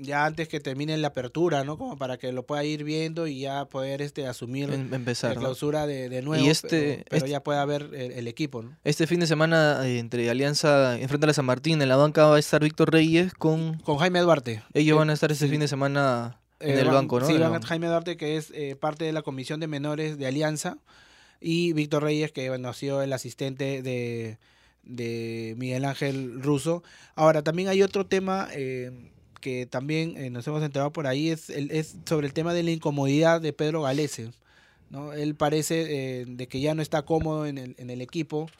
ya 0.00 0.26
antes 0.26 0.48
que 0.48 0.60
termine 0.60 0.96
la 0.98 1.08
apertura, 1.08 1.64
¿no? 1.64 1.76
Como 1.76 1.96
para 1.96 2.18
que 2.18 2.30
lo 2.32 2.44
pueda 2.44 2.62
ir 2.62 2.84
viendo 2.84 3.26
y 3.26 3.40
ya 3.40 3.64
poder 3.64 4.00
este 4.00 4.26
asumir 4.26 4.72
em, 4.72 4.92
Empezar, 4.92 5.34
la 5.34 5.40
clausura 5.40 5.86
de, 5.86 6.22
nuevo. 6.22 6.44
Y 6.44 6.48
este, 6.48 7.04
pero, 7.08 7.16
este 7.18 7.30
ya 7.30 7.42
pueda 7.42 7.64
ver 7.64 7.90
el, 7.92 8.28
equipo, 8.28 8.62
¿no? 8.62 8.76
Este 8.84 9.06
fin 9.06 9.20
de 9.20 9.26
semana 9.26 9.80
eh, 9.84 9.98
entre 9.98 10.28
Alianza 10.30 10.98
enfrente 10.98 11.28
a 11.28 11.32
San 11.32 11.46
Martín, 11.46 11.82
en 11.82 11.88
la 11.88 11.96
banca 11.96 12.26
va 12.26 12.36
a 12.36 12.38
estar 12.38 12.62
Víctor 12.62 12.92
Reyes 12.92 13.34
con... 13.34 13.78
Con 13.78 13.98
Jaime 13.98 14.20
Duarte. 14.20 14.62
Ellos 14.74 14.98
van 14.98 15.10
a 15.10 15.14
estar 15.14 15.32
este 15.32 15.48
fin 15.48 15.60
de 15.60 15.68
semana 15.68 16.38
en 16.60 16.78
el 16.78 16.88
banco, 16.88 17.20
¿no? 17.20 17.26
Sí, 17.26 17.38
van 17.38 17.62
Jaime 17.62 17.86
Duarte, 17.86 18.16
que 18.16 18.36
es 18.36 18.50
eh, 18.54 18.76
parte 18.76 19.04
de 19.04 19.12
la 19.12 19.22
comisión 19.22 19.60
de 19.60 19.66
menores 19.66 20.18
de 20.18 20.26
Alianza, 20.26 20.78
y 21.40 21.72
Víctor 21.72 22.02
Reyes, 22.02 22.32
que 22.32 22.48
bueno, 22.48 22.68
ha 22.68 22.74
sido 22.74 23.00
el 23.02 23.12
asistente 23.12 23.82
de, 23.82 24.38
de 24.82 25.54
Miguel 25.56 25.84
Ángel 25.84 26.42
Russo. 26.42 26.82
Ahora, 27.14 27.42
también 27.42 27.68
hay 27.68 27.82
otro 27.82 28.06
tema 28.06 28.48
eh, 28.52 28.90
que 29.40 29.66
también 29.66 30.16
eh, 30.16 30.30
nos 30.30 30.46
hemos 30.48 30.62
enterado 30.64 30.92
por 30.92 31.06
ahí, 31.06 31.30
es, 31.30 31.48
el, 31.50 31.70
es 31.70 31.96
sobre 32.06 32.26
el 32.26 32.32
tema 32.32 32.54
de 32.54 32.64
la 32.64 32.72
incomodidad 32.72 33.40
de 33.40 33.52
Pedro 33.52 33.82
Galese. 33.82 34.32
¿no? 34.90 35.12
Él 35.12 35.36
parece 35.36 36.24
de 36.26 36.48
que 36.48 36.60
ya 36.60 36.74
no 36.74 36.82
está 36.82 37.02
cómodo 37.02 37.46
en 37.46 37.58
el, 37.58 37.76
en 37.78 37.90
el 37.90 38.00
equipo. 38.00 38.50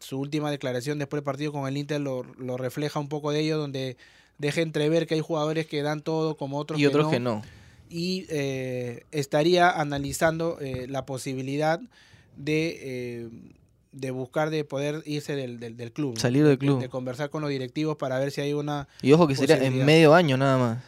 su 0.00 0.18
última 0.18 0.50
declaración 0.50 0.98
después 0.98 1.20
del 1.20 1.24
partido 1.24 1.52
con 1.52 1.66
el 1.66 1.78
Inter 1.78 2.00
lo, 2.00 2.24
lo 2.24 2.58
refleja 2.58 3.00
un 3.00 3.08
poco 3.08 3.30
de 3.30 3.40
ello, 3.40 3.56
donde 3.56 3.96
deja 4.38 4.60
entrever 4.60 5.06
que 5.06 5.14
hay 5.14 5.20
jugadores 5.20 5.66
que 5.66 5.82
dan 5.82 6.02
todo 6.02 6.36
como 6.36 6.58
otros, 6.58 6.78
y 6.78 6.86
otros 6.86 7.10
que 7.10 7.20
no. 7.20 7.42
Y 7.88 8.26
eh, 8.28 9.04
estaría 9.12 9.70
analizando 9.70 10.58
eh, 10.60 10.86
la 10.88 11.06
posibilidad 11.06 11.80
de, 12.36 12.78
eh, 12.80 13.28
de 13.92 14.10
buscar 14.10 14.50
de 14.50 14.64
poder 14.64 15.02
irse 15.06 15.36
del, 15.36 15.60
del, 15.60 15.92
club. 15.92 16.18
Salir 16.18 16.44
del 16.44 16.58
club. 16.58 16.80
De, 16.80 16.88
conversar 16.88 17.30
con 17.30 17.42
los 17.42 17.50
directivos 17.50 17.96
para 17.96 18.18
ver 18.18 18.32
si 18.32 18.40
hay 18.40 18.52
una... 18.52 18.88
Y 19.02 19.12
ojo 19.12 19.28
que 19.28 19.36
sería 19.36 19.62
en 19.64 19.84
medio 19.84 20.14
año 20.14 20.36
nada 20.36 20.58
más. 20.58 20.78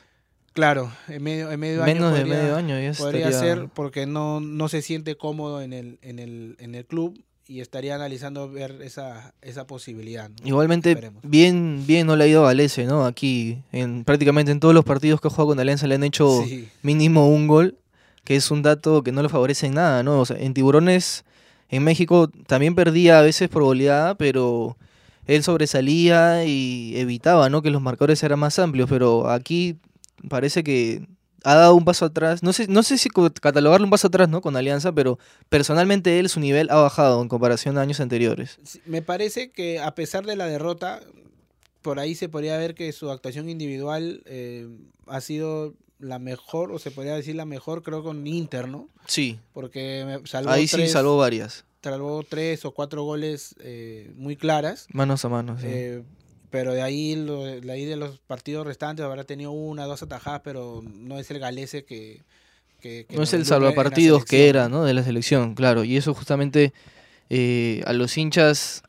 Claro, 0.55 0.91
en 1.07 1.23
medio, 1.23 1.53
en 1.53 1.61
medio 1.61 1.85
Menos 1.85 2.13
año. 2.13 2.25
de 2.25 2.25
medio 2.25 2.57
año 2.57 2.75
Podría 2.99 3.31
ser 3.31 3.69
porque 3.73 4.07
no, 4.07 4.41
no 4.41 4.69
se 4.69 4.83
siente 4.83 5.17
cómodo 5.17 5.63
en 5.63 5.73
el, 5.73 6.01
en 6.03 6.19
el, 6.19 6.57
en 6.59 6.75
el 6.75 6.85
club 6.85 7.23
y 7.49 7.61
estaría 7.63 7.95
analizando 7.95 8.51
ver 8.51 8.83
esa, 8.83 9.33
esa 9.41 9.67
posibilidad. 9.67 10.31
Igualmente, 10.45 11.11
bien, 11.23 11.83
bien 11.87 12.07
no 12.07 12.15
le 12.15 12.25
ha 12.25 12.27
ido 12.27 12.41
a 12.41 12.45
Valese, 12.45 12.85
¿no? 12.85 13.07
Aquí, 13.07 13.63
en, 13.73 14.05
prácticamente 14.05 14.53
en 14.53 14.61
todos 14.61 14.75
los 14.75 14.85
partidos 14.85 15.19
que 15.21 15.29
ha 15.29 15.31
jugado 15.31 15.49
con 15.49 15.61
Alianza 15.61 15.87
le 15.87 15.95
han 15.95 16.05
hecho 16.05 16.45
mínimo 16.83 17.27
un 17.27 17.47
gol, 17.47 17.79
que 18.25 18.37
es 18.37 18.51
un 18.51 18.61
dato 18.61 19.03
que 19.03 19.13
no 19.13 19.23
le 19.23 19.31
favorece 19.31 19.67
en 19.67 19.75
nada, 19.75 20.03
¿no? 20.03 20.21
O 20.21 20.27
sea, 20.27 20.37
en 20.39 20.53
Tiburones, 20.53 21.25
en 21.71 21.85
México, 21.85 22.31
también 22.47 22.75
perdía 22.75 23.19
a 23.19 23.23
veces 23.23 23.49
por 23.49 23.63
goleada, 23.63 24.15
pero 24.15 24.77
él 25.27 25.43
sobresalía 25.43 26.45
y 26.45 26.93
evitaba, 26.97 27.49
¿no? 27.49 27.63
Que 27.63 27.71
los 27.71 27.81
marcadores 27.81 28.23
eran 28.23 28.41
más 28.41 28.59
amplios, 28.59 28.91
pero 28.91 29.31
aquí 29.31 29.79
parece 30.29 30.63
que 30.63 31.07
ha 31.45 31.55
dado 31.55 31.75
un 31.75 31.85
paso 31.85 32.07
atrás. 32.07 32.43
No 32.43 32.53
sé, 32.53 32.67
no 32.69 32.83
sé 32.83 32.99
si 32.99 33.11
catalogarlo 33.11 33.85
un 33.85 33.91
paso 33.91 34.09
atrás, 34.09 34.29
¿no? 34.29 34.41
Con 34.41 34.57
Alianza, 34.57 34.93
pero 34.93 35.19
personalmente 35.49 36.19
él, 36.19 36.29
su 36.29 36.41
nivel 36.41 36.71
ha 36.71 36.77
bajado 36.77 37.23
en 37.23 37.29
comparación 37.29 37.79
a 37.79 37.83
años 37.83 38.01
anteriores. 38.01 38.59
Me 38.87 39.03
parece 39.03 39.51
que 39.51 39.81
a 39.81 39.95
pesar 39.95 40.27
de 40.27 40.37
la 40.37 40.47
derrota, 40.47 41.01
por 41.83 41.99
ahí 41.99 42.15
se 42.15 42.29
podría 42.29 42.59
ver 42.59 42.75
que 42.75 42.93
su 42.93 43.11
actuación 43.11 43.49
individual 43.49 44.23
eh, 44.27 44.69
ha 45.07 45.21
sido 45.21 45.75
la 45.99 46.19
mejor, 46.19 46.73
o 46.73 46.79
se 46.79 46.91
podría 46.91 47.15
decir 47.15 47.35
la 47.35 47.45
mejor, 47.45 47.83
creo, 47.83 48.03
con 48.03 48.27
Inter, 48.27 48.69
¿no? 48.69 48.89
Sí. 49.07 49.39
Porque 49.53 50.21
salvó 50.25 50.51
Ahí 50.51 50.69
sí 50.69 50.87
salvó 50.89 51.17
varias. 51.17 51.65
Salvó 51.83 52.23
tres 52.29 52.65
o 52.65 52.73
cuatro 52.73 53.05
goles 53.05 53.55
eh, 53.61 54.13
muy 54.17 54.37
claras. 54.37 54.87
Manos 54.93 55.25
a 55.25 55.29
manos, 55.29 55.61
sí. 55.61 55.67
Eh, 55.69 56.03
pero 56.51 56.73
de 56.73 56.83
ahí, 56.83 57.15
lo, 57.15 57.45
de 57.45 57.73
ahí 57.73 57.85
de 57.85 57.97
los 57.97 58.19
partidos 58.21 58.67
restantes 58.67 59.05
habrá 59.05 59.25
tenido 59.25 59.51
una, 59.53 59.85
dos 59.85 60.03
atajadas, 60.03 60.41
pero 60.43 60.83
no 60.85 61.19
es 61.19 61.31
el 61.31 61.39
galese 61.39 61.85
que... 61.85 62.23
no 63.11 63.23
es 63.23 63.33
el 63.35 63.45
salvapartidos 63.45 64.25
que 64.25 64.49
era, 64.49 64.69
¿no? 64.69 64.85
De 64.85 64.95
la 64.95 65.03
selección, 65.03 65.55
claro. 65.55 65.85
Y 65.85 65.97
eso 65.97 66.15
justamente 66.15 66.73
eh, 67.29 67.83
a 67.87 67.93
los 67.93 68.17
hinchas 68.17 68.83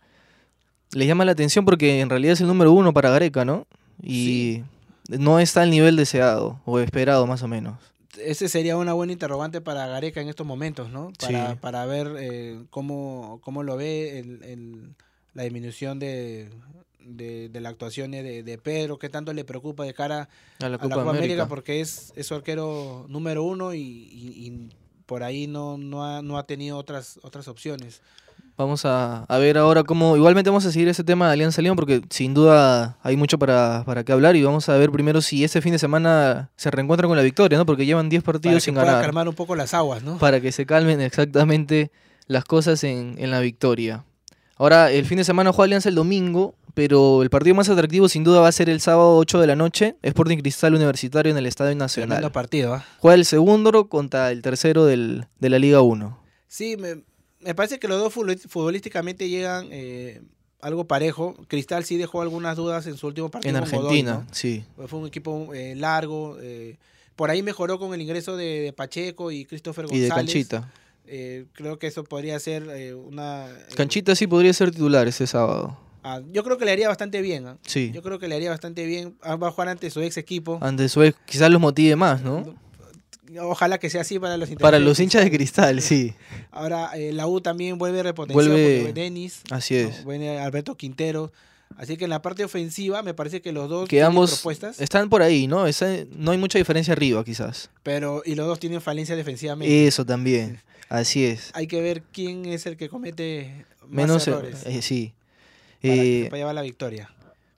les 0.92 1.08
llama 1.08 1.25
la 1.25 1.34
atención 1.34 1.66
porque 1.66 2.00
en 2.00 2.10
realidad 2.10 2.34
es 2.34 2.42
el 2.42 2.48
número 2.48 2.72
uno 2.72 2.94
para 2.94 3.10
Gareca, 3.10 3.46
¿no? 3.46 3.68
Y 4.01 4.63
no 5.10 5.39
está 5.39 5.62
al 5.63 5.70
nivel 5.70 5.96
deseado 5.96 6.62
o 6.66 6.80
esperado 6.80 7.28
más 7.28 7.44
o 7.44 7.48
menos. 7.48 7.78
Ese 8.18 8.50
sería 8.50 8.75
una 8.78 8.94
buena 8.94 9.13
interrogante 9.13 9.62
para 9.62 9.86
Gareca 9.88 10.22
en 10.22 10.30
estos 10.30 10.46
momentos, 10.46 10.89
¿no? 10.89 11.12
Para, 11.20 11.56
para 11.56 11.86
ver 11.86 12.16
eh, 12.20 12.60
cómo, 12.70 13.39
cómo 13.44 13.63
lo 13.63 13.78
ve 13.78 14.20
el, 14.20 14.96
la 15.34 15.44
disminución 15.44 16.00
de, 16.00 16.50
de, 17.00 17.50
de 17.50 17.62
la 17.62 17.70
actuación 17.70 18.12
de, 18.12 18.44
de, 18.44 18.58
Pedro, 18.58 19.00
qué 19.00 19.10
tanto 19.10 19.34
le 19.34 19.44
preocupa 19.44 19.84
de 19.84 19.94
cara 19.94 20.29
a 20.62 20.70
la 20.70 20.77
Copa, 20.77 21.01
América. 21.01 21.48
porque 21.48 21.82
es, 21.82 22.13
es 22.15 22.27
su 22.27 22.36
arquero 22.36 23.06
número 23.10 23.44
uno 23.44 23.74
y, 23.74 24.70
por 25.06 25.24
ahí 25.24 25.48
no, 25.48 25.77
no, 25.77 26.06
ha, 26.06 26.22
no 26.22 26.38
ha 26.38 26.46
tenido 26.46 26.77
otras, 26.77 27.20
otras 27.24 27.48
opciones. 27.48 28.01
Vamos 28.60 28.84
a, 28.84 29.25
ver 29.39 29.58
ahora 29.58 29.84
cómo. 29.84 30.18
Igualmente 30.18 30.50
vamos 30.50 30.65
a 30.65 30.72
seguir 30.72 30.89
ese 30.89 31.03
tema 31.03 31.27
de 31.27 31.34
Alianza 31.34 31.62
León 31.62 31.77
porque 31.77 32.01
sin 32.10 32.34
duda 32.34 32.98
hay 33.01 33.15
mucho 33.15 33.39
para, 33.39 33.84
para 33.86 34.03
qué 34.03 34.12
hablar 34.12 34.36
y 34.36 34.44
vamos 34.44 34.68
a 34.68 34.75
ver 34.75 34.91
primero 34.91 35.22
si 35.22 35.46
este 35.46 35.62
fin 35.62 35.72
de 35.72 35.79
semana 35.79 36.51
se 36.58 36.70
reencuentran 36.70 37.10
con 37.10 37.15
la 37.15 37.24
victoria, 37.24 37.58
¿no? 37.58 37.65
Porque 37.65 37.86
llevan 37.86 38.10
10 38.10 38.22
partidos 38.22 38.63
sin 38.63 38.75
ganar. 38.75 38.96
Para 38.96 39.06
calmar 39.06 39.29
un 39.29 39.36
poco 39.36 39.56
las 39.56 39.74
aguas, 39.74 40.03
¿no? 40.03 40.18
Para 40.18 40.41
que 40.41 40.51
se 40.51 40.65
calmen 40.65 41.00
exactamente 41.00 41.89
las 42.27 42.44
cosas 42.44 42.84
en, 42.84 43.15
en 43.18 43.32
la 43.32 43.39
victoria. 43.39 44.03
Ahora, 44.58 44.91
el 44.91 45.06
fin 45.06 45.18
de 45.18 45.24
semana 45.24 45.53
juega 45.53 45.68
Alianza 45.68 45.88
el 45.88 45.96
domingo, 45.96 46.53
pero 46.79 47.24
el 47.24 47.29
partido 47.29 47.57
más 47.57 47.67
atractivo 47.67 48.07
sin 48.07 48.24
duda 48.24 48.39
va 48.39 48.48
a 48.48 48.53
ser 48.53 48.69
el 48.69 48.79
sábado 48.79 49.17
8 49.17 49.41
de 49.41 49.48
la 49.48 49.57
noche, 49.57 49.98
Sporting 50.01 50.38
Cristal 50.38 50.75
Universitario 50.75 51.29
en 51.29 51.38
el 51.38 51.45
Estadio 51.45 51.75
Nacional. 51.75 52.31
partido, 52.31 52.77
¿eh? 52.77 52.79
Juega 53.00 53.15
el 53.15 53.25
segundo 53.25 53.89
contra 53.89 54.31
el 54.31 54.41
tercero 54.41 54.86
del, 54.86 55.25
de 55.41 55.50
la 55.50 55.59
Liga 55.59 55.81
1. 55.81 56.17
Sí, 56.48 56.77
me, 56.77 57.03
me 57.41 57.53
parece 57.53 57.79
que 57.79 57.89
los 57.89 58.00
dos 58.00 58.13
futbolísticamente 58.13 59.27
llegan 59.27 59.67
eh, 59.71 60.21
algo 60.62 60.88
parejo. 60.88 61.36
Cristal 61.50 61.83
sí 61.83 61.98
dejó 61.98 62.21
algunas 62.21 62.55
dudas 62.55 62.88
en 62.88 62.95
su 62.95 63.07
último 63.07 63.29
partido. 63.29 63.50
En 63.50 63.62
Argentina, 63.62 64.25
sí. 64.31 64.63
Fue 64.88 65.00
un 65.00 65.07
equipo 65.07 65.53
eh, 65.53 65.75
largo. 65.75 66.38
Eh, 66.39 66.77
por 67.17 67.29
ahí 67.29 67.43
mejoró 67.43 67.77
con 67.77 67.93
el 67.93 68.00
ingreso 68.00 68.38
de, 68.38 68.74
Pacheco 68.74 69.31
y 69.31 69.43
Christopher 69.43 69.86
González. 69.86 70.00
Y 70.00 70.03
de 70.03 70.09
Canchita. 70.48 70.71
creo 71.51 71.77
que 71.77 71.88
eso 71.88 72.05
podría 72.05 72.39
ser 72.39 72.95
una... 72.95 73.48
Canchita 73.75 74.15
sí 74.15 74.27
podría 74.27 74.53
ser 74.53 74.71
titular 74.71 75.09
ese 75.09 75.27
sábado. 75.27 75.77
Ah, 76.03 76.22
yo 76.32 76.44
creo 76.44 76.58
que 76.58 76.65
le 76.65 76.72
haría 76.72 76.88
bastante 76.88 77.22
bien. 77.22 77.48
¿ah? 77.48 77.58
Sí. 77.65 77.91
Yo 77.94 78.01
creo 78.01 78.20
que 78.20 78.27
le 78.27 78.36
haría 78.36 78.50
bastante 78.50 78.86
bien. 78.86 79.15
Ah, 79.22 79.36
va 79.36 79.50
a 79.50 79.51
jugar 79.51 79.70
ante 79.70 79.89
su 79.89 80.01
ex 80.01 80.18
equipo. 80.18 80.60
Ante 80.62 80.89
su 80.89 81.03
ex, 81.03 81.18
quizás 81.25 81.50
los 81.51 81.62
motive 81.62 81.96
más, 81.96 82.22
¿no? 82.22 82.56
Ojalá 83.41 83.77
que 83.77 83.89
sea 83.89 84.01
así 84.01 84.18
para 84.18 84.38
los 84.38 84.50
Para 84.51 84.79
los 84.79 85.00
hinchas 85.00 85.24
de 85.24 85.32
cristal, 85.32 85.82
sí. 85.82 86.13
Ahora, 86.51 86.91
eh, 86.96 87.12
la 87.13 87.27
U 87.27 87.41
también 87.41 87.77
vuelve 87.77 88.00
a 88.00 88.03
repotenciar 88.03 88.50
vuelve 88.50 88.94
Denis. 88.94 89.41
Así 89.51 89.75
es. 89.75 90.03
Vuelve 90.03 90.39
Alberto 90.39 90.75
Quintero. 90.75 91.32
Así 91.77 91.98
que 91.98 92.06
en 92.06 92.10
la 92.10 92.22
parte 92.22 92.44
ofensiva 92.44 93.03
me 93.03 93.13
parece 93.13 93.41
que 93.41 93.51
los 93.51 93.70
dos 93.70 93.88
tienen 93.88 94.12
propuestas. 94.13 94.82
Están 94.82 95.10
por 95.10 95.22
ahí, 95.22 95.48
¿no? 95.48 95.65
no 96.18 96.32
hay 96.32 96.38
mucha 96.38 96.58
diferencia 96.58 96.94
arriba, 96.94 97.24
quizás. 97.24 97.70
Pero, 97.84 98.24
y 98.25 98.36
los 98.36 98.48
dos 98.48 98.60
tienen 98.60 98.82
falencia 98.82 99.15
defensivamente. 99.15 99.88
Eso 99.88 100.03
también. 100.06 100.60
Así 100.89 101.24
es. 101.24 101.51
Hay 101.53 101.68
que 101.68 101.82
ver 101.82 102.01
quién 102.12 102.48
es 102.48 102.65
el 102.65 102.75
que 102.75 102.89
comete 102.89 103.65
menos 103.88 104.27
eh, 104.27 104.32
errores. 104.32 104.63
Eh, 104.65 104.82
sí. 104.82 105.13
Para, 105.81 105.93
eh, 105.93 106.29
llevar 106.31 106.55
la 106.55 106.62
victoria 106.62 107.09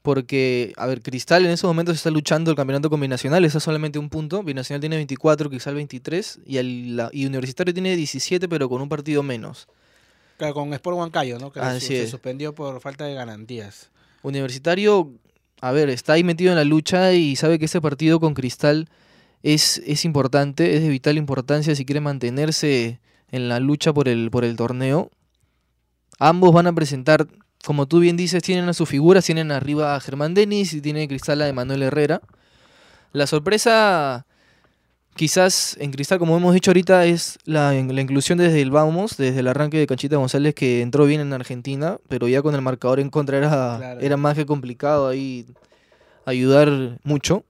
porque, 0.02 0.74
a 0.78 0.88
ver, 0.88 1.02
Cristal 1.02 1.46
en 1.46 1.52
esos 1.52 1.68
momentos 1.68 1.96
está 1.96 2.10
luchando 2.10 2.50
el 2.50 2.58
campeonato 2.58 2.90
con 2.90 3.00
Binacional, 3.00 3.46
está 3.46 3.60
solamente 3.60 4.00
un 4.00 4.10
punto, 4.10 4.44
Binacional 4.44 4.82
tiene 4.82 4.96
24, 4.96 5.50
Cristal 5.50 5.76
23, 5.76 6.40
y, 6.46 6.58
el, 6.58 7.02
y 7.12 7.26
Universitario 7.26 7.74
tiene 7.74 7.96
17, 7.96 8.50
pero 8.50 8.68
con 8.68 8.82
un 8.82 8.90
partido 8.90 9.22
menos. 9.22 9.68
Claro, 10.38 10.56
con 10.56 10.74
Sport 10.74 10.98
Huancayo, 10.98 11.38
¿no? 11.38 11.52
Que 11.52 11.62
se, 11.80 12.08
suspendió 12.08 12.56
por 12.56 12.82
falta 12.82 13.06
de 13.06 13.14
garantías. 13.14 13.92
Universitario, 14.24 15.12
a 15.62 15.72
ver, 15.72 15.90
está 15.90 16.14
ahí 16.14 16.24
metido 16.24 16.50
en 16.50 16.58
la 16.58 16.64
lucha 16.64 17.14
y 17.14 17.36
sabe 17.36 17.60
que 17.60 17.66
ese 17.66 17.80
partido 17.80 18.20
con 18.20 18.34
Cristal 18.34 18.90
es, 19.44 19.84
es 19.86 20.04
importante, 20.04 20.76
es 20.76 20.82
de 20.82 20.90
vital 20.90 21.18
importancia 21.18 21.76
si 21.76 21.86
quiere 21.86 22.02
mantenerse 22.02 23.00
en 23.30 23.50
la 23.50 23.60
lucha 23.60 23.94
por 23.94 24.08
el, 24.08 24.32
por 24.32 24.46
el 24.46 24.56
torneo. 24.56 25.12
Ambos 26.18 26.54
van 26.54 26.66
a 26.66 26.74
presentar 26.74 27.28
como 27.66 27.88
tú 27.88 28.00
bien 28.00 28.18
dices, 28.18 28.42
tienen 28.44 28.68
a 28.70 28.74
sus 28.74 28.90
figuras, 28.90 29.26
tienen 29.26 29.52
arriba 29.52 29.96
a 29.96 30.00
Germán 30.00 30.34
Denis 30.34 30.74
y 30.74 30.82
tiene 30.82 31.08
Cristal 31.08 31.42
a 31.42 31.48
Emanuel 31.48 31.84
Herrera. 31.84 32.22
La 33.14 33.28
sorpresa, 33.28 34.26
quizás 35.16 35.78
en 35.80 35.92
Cristal, 35.92 36.20
como 36.20 36.38
hemos 36.38 36.54
dicho 36.54 36.72
ahorita, 36.72 37.06
es 37.06 37.38
la, 37.46 37.74
la, 37.74 38.02
inclusión 38.02 38.38
desde 38.38 38.62
el 38.62 38.72
Vamos, 38.72 39.18
desde 39.18 39.42
el 39.42 39.48
arranque 39.48 39.78
de 39.78 39.88
Canchita 39.88 40.18
González, 40.18 40.56
que 40.56 40.82
entró 40.82 41.06
bien 41.06 41.22
en 41.22 41.34
Argentina, 41.34 41.98
pero 42.08 42.28
ya 42.28 42.42
con 42.42 42.56
el 42.56 42.62
marcador 42.62 43.00
en 43.00 43.10
contra 43.10 43.38
era, 43.38 43.98
era 44.00 44.18
más 44.18 44.36
que 44.36 44.46
complicado 44.46 45.08
ahí 45.08 45.46
ayudar 46.26 47.00
mucho. 47.04 47.44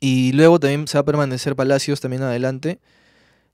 Y 0.00 0.32
luego 0.32 0.58
también 0.58 0.88
se 0.88 0.98
va 0.98 1.02
a 1.02 1.04
permanecer 1.04 1.54
Palacios 1.56 2.00
también 2.00 2.22
adelante. 2.22 2.80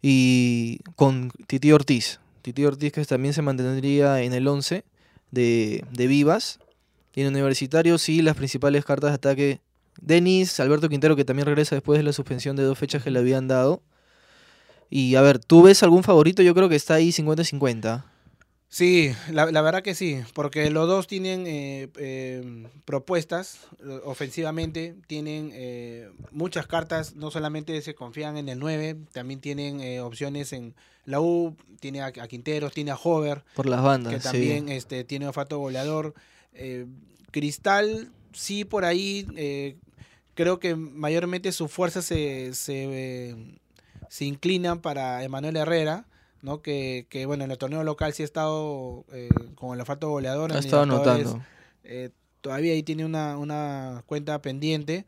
Y 0.00 0.80
con 0.96 1.30
Titi 1.46 1.70
Ortiz. 1.72 2.20
Titi 2.40 2.64
Ortiz 2.64 2.92
que 2.92 3.04
también 3.04 3.34
se 3.34 3.42
mantendría 3.42 4.22
en 4.22 4.32
el 4.32 4.48
11 4.48 4.84
de, 5.32 5.84
Vivas. 5.96 6.60
Y 7.14 7.22
en 7.22 7.28
Universitario 7.28 7.98
sí, 7.98 8.22
las 8.22 8.36
principales 8.36 8.84
cartas 8.84 9.10
de 9.10 9.14
ataque. 9.16 9.60
Denis, 10.00 10.60
Alberto 10.60 10.88
Quintero, 10.88 11.16
que 11.16 11.24
también 11.24 11.46
regresa 11.46 11.74
después 11.74 11.98
de 11.98 12.04
la 12.04 12.12
suspensión 12.12 12.56
de 12.56 12.62
dos 12.62 12.78
fechas 12.78 13.02
que 13.02 13.10
le 13.10 13.18
habían 13.18 13.48
dado. 13.48 13.82
Y 14.88 15.16
a 15.16 15.22
ver, 15.22 15.38
¿tú 15.38 15.62
ves 15.62 15.82
algún 15.82 16.04
favorito? 16.04 16.42
Yo 16.42 16.54
creo 16.54 16.68
que 16.68 16.76
está 16.76 16.94
ahí 16.94 17.10
50-50. 17.10 18.04
Sí, 18.72 19.14
la, 19.30 19.44
verdad 19.44 19.82
que 19.82 19.94
sí, 19.94 20.22
porque 20.32 20.70
los 20.70 20.88
dos 20.88 21.06
tienen 21.06 21.46
eh, 21.46 21.90
eh, 21.98 22.66
propuestas 22.86 23.58
ofensivamente, 24.04 24.96
tienen 25.06 25.50
eh, 25.52 26.08
muchas 26.30 26.66
cartas, 26.66 27.14
no 27.14 27.30
solamente 27.30 27.82
se 27.82 27.94
confían 27.94 28.38
en 28.38 28.48
el 28.48 28.58
9, 28.58 28.96
también 29.12 29.42
tienen 29.42 30.00
opciones 30.00 30.54
en 30.54 30.74
la 31.04 31.20
U, 31.20 31.54
tiene 31.80 32.00
a, 32.00 32.12
Quinteros, 32.12 32.72
tiene 32.72 32.92
a 32.92 32.96
Hover. 32.96 33.44
Por 33.54 33.66
las 33.66 33.82
bandas. 33.82 34.14
Que 34.14 34.20
también 34.20 34.70
este, 34.70 35.04
tiene 35.04 35.26
olfato 35.26 35.58
goleador. 35.58 36.14
Cristal, 37.30 38.10
sí, 38.32 38.64
por 38.64 38.86
ahí, 38.86 39.76
creo 40.32 40.58
que 40.60 40.76
mayormente 40.76 41.52
sus 41.52 41.70
fuerzas 41.70 42.06
se, 42.06 42.54
se, 42.54 43.36
se 44.08 44.24
inclinan 44.24 44.80
para 44.80 45.22
Emanuel 45.24 45.58
Herrera 45.58 46.06
¿no? 46.42 46.60
Que, 46.60 47.06
que, 47.08 47.24
bueno, 47.24 47.44
en 47.44 47.50
el 47.50 47.58
torneo 47.58 47.84
local 47.84 48.12
sí 48.12 48.22
ha 48.22 48.26
estado 48.26 49.04
eh, 49.12 49.30
con 49.54 49.72
el 49.74 49.80
olfato 49.80 50.10
goleador. 50.10 50.52
Ha 50.52 50.58
estado 50.58 50.82
anotando. 50.82 51.40
Eh, 51.84 52.10
todavía 52.40 52.72
ahí 52.72 52.82
tiene 52.82 53.04
una, 53.04 53.38
una 53.38 54.02
cuenta 54.06 54.42
pendiente, 54.42 55.06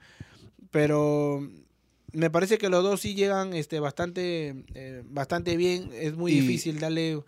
pero 0.71 1.47
me 2.13 2.31
parece 2.31 2.57
que 2.57 2.69
los 2.69 2.83
dos 2.83 3.01
sí 3.01 3.15
llegan 3.15 3.53
este, 3.53 3.81
bastante, 3.81 4.65
eh, 4.75 5.03
bastante 5.07 5.57
bien. 5.57 5.91
Es 5.93 6.15
muy 6.15 6.33
difícil 6.33 6.79
darle 6.79 7.21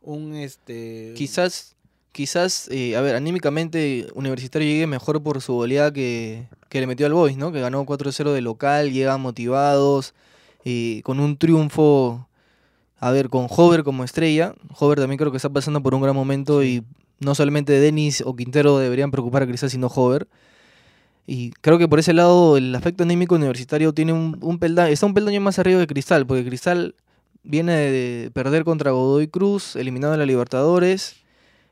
un... 0.00 0.34
este 0.34 1.14
Quizás, 1.16 1.76
quizás 2.10 2.68
a 2.68 3.00
ver, 3.00 3.14
anímicamente 3.14 4.08
Universitario 4.14 4.68
llegue 4.68 4.88
mejor 4.88 5.22
por 5.22 5.40
su 5.40 5.54
goleada 5.54 5.92
que, 5.92 6.48
que 6.68 6.80
le 6.80 6.88
metió 6.88 7.06
al 7.06 7.12
Boys, 7.12 7.36
¿no? 7.36 7.52
Que 7.52 7.60
ganó 7.60 7.86
4-0 7.86 8.32
de 8.32 8.40
local, 8.40 8.92
llegan 8.92 9.20
motivados, 9.20 10.14
y 10.64 11.02
con 11.02 11.20
un 11.20 11.36
triunfo 11.36 12.28
a 13.02 13.10
ver, 13.10 13.30
con 13.30 13.48
Hover 13.50 13.82
como 13.82 14.04
estrella, 14.04 14.54
Hover 14.78 15.00
también 15.00 15.18
creo 15.18 15.32
que 15.32 15.36
está 15.36 15.50
pasando 15.50 15.82
por 15.82 15.92
un 15.92 16.02
gran 16.02 16.14
momento 16.14 16.62
y 16.62 16.84
no 17.18 17.34
solamente 17.34 17.72
Denis 17.72 18.22
o 18.24 18.36
Quintero 18.36 18.78
deberían 18.78 19.10
preocupar 19.10 19.42
a 19.42 19.46
Cristal, 19.48 19.70
sino 19.70 19.88
Hover. 19.88 20.28
Y 21.26 21.50
creo 21.62 21.78
que 21.78 21.88
por 21.88 21.98
ese 21.98 22.12
lado 22.12 22.56
el 22.56 22.72
aspecto 22.76 23.02
anímico 23.02 23.34
universitario 23.34 23.92
tiene 23.92 24.12
un, 24.12 24.38
un 24.40 24.60
peldaño, 24.60 24.92
está 24.92 25.06
un 25.06 25.14
peldaño 25.14 25.40
más 25.40 25.58
arriba 25.58 25.80
de 25.80 25.88
Cristal, 25.88 26.28
porque 26.28 26.44
Cristal 26.44 26.94
viene 27.42 27.72
de 27.72 28.30
perder 28.30 28.62
contra 28.62 28.92
Godoy 28.92 29.26
Cruz, 29.26 29.74
eliminado 29.74 30.12
en 30.12 30.20
la 30.20 30.26
Libertadores 30.26 31.16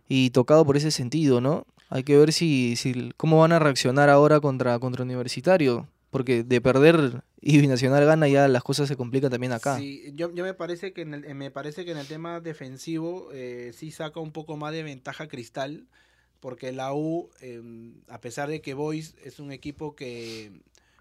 y 0.08 0.30
tocado 0.30 0.64
por 0.64 0.76
ese 0.76 0.90
sentido, 0.90 1.40
¿no? 1.40 1.64
Hay 1.90 2.02
que 2.02 2.16
ver 2.16 2.32
si, 2.32 2.75
si 2.75 3.12
cómo 3.16 3.38
van 3.38 3.52
a 3.52 3.60
reaccionar 3.60 4.10
ahora 4.10 4.40
contra, 4.40 4.80
contra 4.80 5.04
Universitario 5.04 5.87
porque 6.10 6.42
de 6.42 6.60
perder 6.60 7.22
y 7.40 7.58
Binacional 7.58 8.04
gana 8.04 8.28
ya 8.28 8.48
las 8.48 8.62
cosas 8.62 8.88
se 8.88 8.96
complican 8.96 9.30
también 9.30 9.52
acá. 9.52 9.78
Sí, 9.78 10.12
yo, 10.14 10.34
yo 10.34 10.44
me 10.44 10.54
parece 10.54 10.92
que 10.92 11.02
en 11.02 11.14
el, 11.14 11.34
me 11.34 11.50
parece 11.50 11.84
que 11.84 11.92
en 11.92 11.98
el 11.98 12.06
tema 12.06 12.40
defensivo 12.40 13.30
eh, 13.32 13.72
sí 13.74 13.90
saca 13.90 14.20
un 14.20 14.32
poco 14.32 14.56
más 14.56 14.72
de 14.72 14.82
ventaja 14.82 15.28
Cristal, 15.28 15.86
porque 16.40 16.72
la 16.72 16.92
U, 16.92 17.30
em, 17.40 17.94
a 18.08 18.20
pesar 18.20 18.48
de 18.48 18.60
que 18.60 18.74
Boys 18.74 19.14
es 19.24 19.40
un 19.40 19.52
equipo 19.52 19.94
que, 19.94 20.60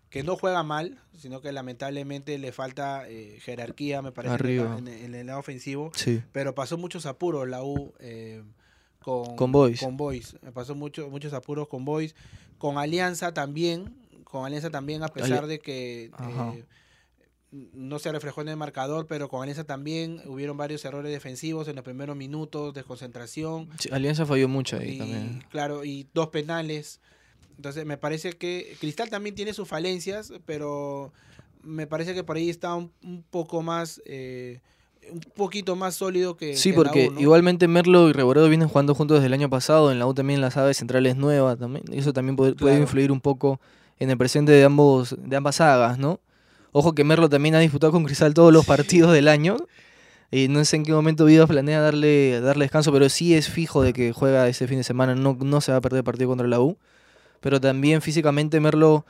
que 0.10 0.24
no 0.24 0.38
juega 0.38 0.64
mal, 0.64 1.02
sino 1.18 1.42
que 1.42 1.52
lamentablemente 1.52 2.38
le 2.38 2.52
falta 2.52 3.10
eh, 3.10 3.40
jerarquía, 3.42 4.02
me 4.02 4.12
parece, 4.12 4.58
En, 4.58 5.16
el 5.16 5.28
lado 5.28 5.40
ofensivo, 5.40 5.92
sí. 5.96 6.22
pero 6.32 6.56
pasó 6.56 6.78
muchos 6.78 7.06
apuros 7.06 7.48
la 7.50 7.64
U. 7.64 7.94
Eh, 8.00 8.44
con, 9.02 9.36
con 9.36 9.52
Boys. 9.52 9.80
Con 9.80 9.98
Boys. 9.98 10.38
Pasó 10.54 10.76
mucho, 10.76 11.10
muchos 11.10 11.34
apuros 11.34 11.68
con 11.68 11.86
Boys. 11.86 12.16
Con 12.58 12.78
Alianza 12.78 13.34
también 13.34 13.96
con 14.30 14.46
Alianza 14.46 14.70
también, 14.70 15.02
a 15.02 15.08
pesar 15.08 15.48
de 15.48 15.60
que 15.60 16.12
eh, 16.20 16.66
no 17.52 17.98
se 17.98 18.12
reflejó 18.12 18.42
en 18.42 18.50
el 18.50 18.58
marcador, 18.58 19.08
pero 19.08 19.28
con 19.28 19.42
Alianza 19.42 19.64
también 19.64 20.22
hubieron 20.28 20.56
varios 20.56 20.86
errores 20.86 21.12
defensivos 21.12 21.68
en 21.68 21.76
los 21.76 21.84
primeros 21.84 22.16
minutos, 22.16 22.76
desconcentración. 22.76 23.70
Alianza 23.92 24.28
falló 24.28 24.48
mucho 24.48 24.78
ahí 24.78 25.00
también. 25.00 25.44
Claro, 25.50 25.84
y 25.84 26.08
dos 26.14 26.28
penales. 26.28 27.02
Entonces 27.58 27.88
me 27.88 27.98
parece 27.98 28.34
que 28.34 28.78
Cristal 28.80 29.10
también 29.10 29.34
tiene 29.34 29.54
sus 29.54 29.68
falencias, 29.68 30.32
pero 30.46 31.12
me 31.64 31.88
parece 31.88 32.14
que 32.14 32.24
por 32.24 32.38
ahí 32.38 32.52
está 32.52 32.76
un, 32.76 32.92
poco 33.32 33.64
más... 33.64 34.00
Eh, 34.06 34.62
un 35.12 35.22
poquito 35.22 35.76
más 35.76 35.96
sólido 35.96 36.38
que. 36.38 36.56
Sí, 36.56 36.72
porque 36.72 37.12
igualmente 37.18 37.68
Merlo 37.68 38.10
y 38.10 38.14
Reboredo 38.14 38.48
vienen 38.48 38.68
jugando 38.68 38.94
juntos 38.94 39.18
desde 39.18 39.26
el 39.26 39.34
año 39.34 39.50
pasado. 39.50 39.92
En 39.92 39.98
la 39.98 40.06
U 40.06 40.14
también 40.14 40.40
la 40.40 40.52
sabe 40.52 40.76
central 40.76 41.08
es 41.08 41.16
nueva. 41.16 41.56
También, 41.56 41.84
eso 41.92 42.14
también 42.14 42.36
puede, 42.36 42.54
puede 42.54 42.80
influir 42.80 43.12
un 43.12 43.20
poco 43.20 43.60
en 44.00 44.10
el 44.10 44.18
presente 44.18 44.52
de, 44.52 44.64
ambos, 44.64 45.16
de 45.20 45.36
ambas 45.36 45.58
sagas, 45.58 45.98
¿no? 45.98 46.20
Ojo 46.72 46.94
que 46.94 47.04
Merlo 47.04 47.30
también 47.30 47.56
ha 47.56 47.60
disputado 47.60 47.92
con 47.92 48.04
Cristal 48.06 48.34
todos 48.34 48.54
los 48.54 48.66
partidos 48.66 49.12
del 49.14 49.28
año. 49.28 49.58
Y 50.32 50.48
no 50.48 50.64
sé 50.64 50.76
en 50.76 50.86
qué 50.86 50.92
momento 50.92 51.26
Viva 51.26 51.48
planea 51.48 51.82
darle, 51.82 52.40
darle 52.40 52.66
descanso, 52.66 52.94
pero 52.94 53.10
sí 53.10 53.34
es 53.34 53.50
fijo 53.50 53.82
de 53.82 53.94
que 53.94 54.14
juega 54.14 54.48
ese 54.48 54.68
fin 54.68 54.78
de 54.78 54.84
semana, 54.84 55.16
no, 55.16 55.36
no 55.42 55.60
se 55.60 55.72
va 55.72 55.80
a 55.80 55.82
perder 55.82 56.00
el 56.00 56.04
partido 56.04 56.30
contra 56.30 56.48
la 56.48 56.60
U. 56.60 56.78
Pero 57.40 57.60
también 57.60 58.02
físicamente 58.02 58.60
Merlo 58.60 59.06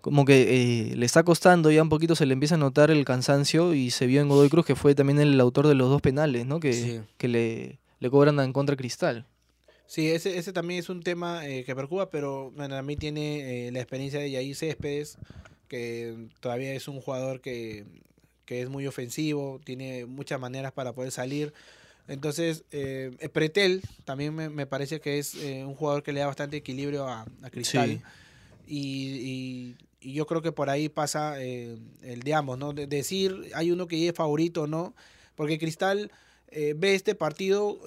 como 0.00 0.26
que 0.26 0.90
eh, 0.90 0.96
le 0.96 1.06
está 1.06 1.22
costando, 1.22 1.70
ya 1.70 1.82
un 1.82 1.88
poquito 1.88 2.14
se 2.14 2.26
le 2.26 2.34
empieza 2.34 2.56
a 2.56 2.58
notar 2.58 2.90
el 2.90 3.04
cansancio 3.06 3.72
y 3.72 3.90
se 3.90 4.06
vio 4.06 4.20
en 4.20 4.28
Godoy 4.28 4.50
Cruz 4.50 4.66
que 4.66 4.76
fue 4.76 4.94
también 4.94 5.18
el 5.18 5.40
autor 5.40 5.66
de 5.66 5.74
los 5.74 5.88
dos 5.88 6.02
penales, 6.02 6.44
¿no? 6.44 6.60
Que, 6.60 7.00
que 7.16 7.26
le, 7.26 7.78
le 8.00 8.10
cobran 8.10 8.38
en 8.38 8.52
contra 8.52 8.76
Cristal. 8.76 9.26
Sí, 9.86 10.10
ese, 10.10 10.38
ese 10.38 10.52
también 10.52 10.80
es 10.80 10.88
un 10.88 11.02
tema 11.02 11.46
eh, 11.46 11.64
que 11.64 11.74
preocupa, 11.74 12.10
pero 12.10 12.50
bueno, 12.52 12.76
a 12.76 12.82
mí 12.82 12.96
tiene 12.96 13.66
eh, 13.66 13.72
la 13.72 13.80
experiencia 13.80 14.18
de 14.18 14.30
Yair 14.30 14.56
Céspedes, 14.56 15.18
que 15.68 16.28
todavía 16.40 16.72
es 16.72 16.88
un 16.88 17.00
jugador 17.00 17.40
que, 17.40 17.84
es 18.46 18.68
muy 18.68 18.86
ofensivo, 18.86 19.60
tiene 19.64 20.06
muchas 20.06 20.40
maneras 20.40 20.72
para 20.72 20.92
poder 20.94 21.10
salir. 21.10 21.52
Entonces, 22.08 22.64
eh, 22.70 23.16
Pretel 23.32 23.82
también 24.04 24.34
me, 24.34 24.66
parece 24.66 25.00
que 25.00 25.18
es 25.18 25.34
eh, 25.34 25.64
un 25.64 25.74
jugador 25.74 26.02
que 26.02 26.12
le 26.12 26.20
da 26.20 26.26
bastante 26.26 26.56
equilibrio 26.56 27.06
a, 27.08 27.26
a 27.42 27.50
Cristal. 27.50 28.02
Y, 28.66 29.76
y, 30.00 30.12
yo 30.12 30.26
creo 30.26 30.42
que 30.42 30.52
por 30.52 30.68
ahí 30.68 30.90
pasa 30.90 31.40
el, 31.40 31.80
digamos, 32.22 32.58
¿no? 32.58 32.74
De 32.74 32.86
decir, 32.86 33.50
hay 33.54 33.70
uno 33.70 33.86
que 33.86 34.06
es 34.06 34.14
favorito 34.14 34.62
o 34.62 34.66
no, 34.66 34.94
porque 35.34 35.58
Cristal 35.58 36.10
ve 36.50 36.94
este 36.94 37.14
partido 37.14 37.80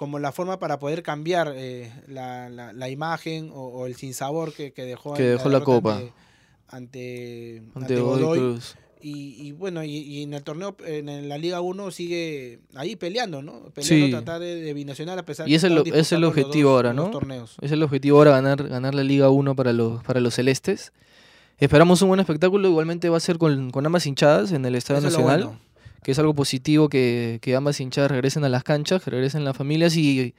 como 0.00 0.18
la 0.18 0.32
forma 0.32 0.58
para 0.58 0.78
poder 0.78 1.02
cambiar 1.02 1.52
eh, 1.54 1.92
la, 2.08 2.48
la, 2.48 2.88
imagen 2.88 3.50
o, 3.52 3.84
el 3.84 3.96
sinsabor 3.96 4.54
que, 4.54 4.72
que 4.72 4.86
dejó, 4.86 5.12
que 5.12 5.24
dejó 5.24 5.50
la, 5.50 5.60
copa 5.60 6.00
ante, 6.68 7.62
ante, 7.74 8.00
Godoy. 8.00 8.58
Y, 9.02 9.52
bueno, 9.52 9.84
y, 9.84 10.22
en 10.22 10.32
el 10.32 10.42
torneo, 10.42 10.74
en 10.86 11.28
la 11.28 11.36
Liga 11.36 11.60
1 11.60 11.90
sigue 11.90 12.60
ahí 12.74 12.96
peleando, 12.96 13.42
¿no? 13.42 13.64
Peleando, 13.74 14.22
tratar 14.22 14.40
de, 14.40 14.72
binacional 14.72 15.18
a 15.18 15.26
pesar 15.26 15.46
y 15.46 15.54
ese 15.54 15.66
es, 15.66 15.92
es 15.92 16.12
el 16.12 16.24
objetivo 16.24 16.70
ahora, 16.70 16.94
¿no? 16.94 17.10
Es 17.60 17.70
el 17.70 17.82
objetivo 17.82 18.16
ahora 18.16 18.30
ganar, 18.30 18.68
ganar 18.68 18.94
la 18.94 19.04
Liga 19.04 19.28
1 19.28 19.54
para 19.54 19.74
los, 19.74 20.02
para 20.02 20.20
los 20.20 20.32
celestes. 20.32 20.94
Esperamos 21.58 22.00
un 22.00 22.08
buen 22.08 22.20
espectáculo, 22.20 22.68
igualmente 22.68 23.10
va 23.10 23.18
a 23.18 23.20
ser 23.20 23.36
con, 23.36 23.70
con 23.70 23.84
ambas 23.84 24.06
hinchadas 24.06 24.52
en 24.52 24.64
el 24.64 24.76
Estadio 24.76 25.02
Nacional 25.02 25.58
que 26.02 26.12
es 26.12 26.18
algo 26.18 26.34
positivo 26.34 26.88
que, 26.88 27.38
que 27.42 27.54
ambas 27.54 27.80
hinchadas 27.80 28.10
regresen 28.10 28.44
a 28.44 28.48
las 28.48 28.64
canchas, 28.64 29.02
que 29.02 29.10
regresen 29.10 29.44
las 29.44 29.56
familias 29.56 29.96
y 29.96 30.34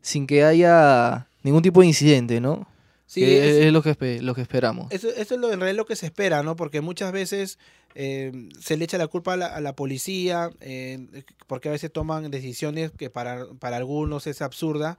sin 0.00 0.26
que 0.26 0.44
haya 0.44 1.26
ningún 1.42 1.62
tipo 1.62 1.80
de 1.80 1.86
incidente, 1.86 2.40
¿no? 2.40 2.68
Sí, 3.06 3.24
es, 3.24 3.70
lo, 3.72 3.82
que, 3.82 4.22
lo 4.22 4.34
que 4.34 4.40
esperamos. 4.40 4.90
Eso, 4.90 5.08
eso 5.08 5.34
es 5.34 5.40
lo, 5.40 5.52
en 5.52 5.60
realidad 5.60 5.76
lo 5.76 5.84
que 5.84 5.96
se 5.96 6.06
espera, 6.06 6.42
¿no? 6.42 6.56
Porque 6.56 6.80
muchas 6.80 7.12
veces 7.12 7.58
eh, 7.94 8.48
se 8.58 8.78
le 8.78 8.84
echa 8.86 8.96
la 8.96 9.06
culpa 9.06 9.34
a 9.34 9.60
la, 9.60 9.76
policía, 9.76 10.50
eh, 10.60 11.24
porque 11.46 11.68
a 11.68 11.72
veces 11.72 11.92
toman 11.92 12.30
decisiones 12.30 12.90
que 12.90 13.10
para, 13.10 13.46
para 13.58 13.76
algunos 13.76 14.26
es 14.26 14.40
absurda, 14.40 14.96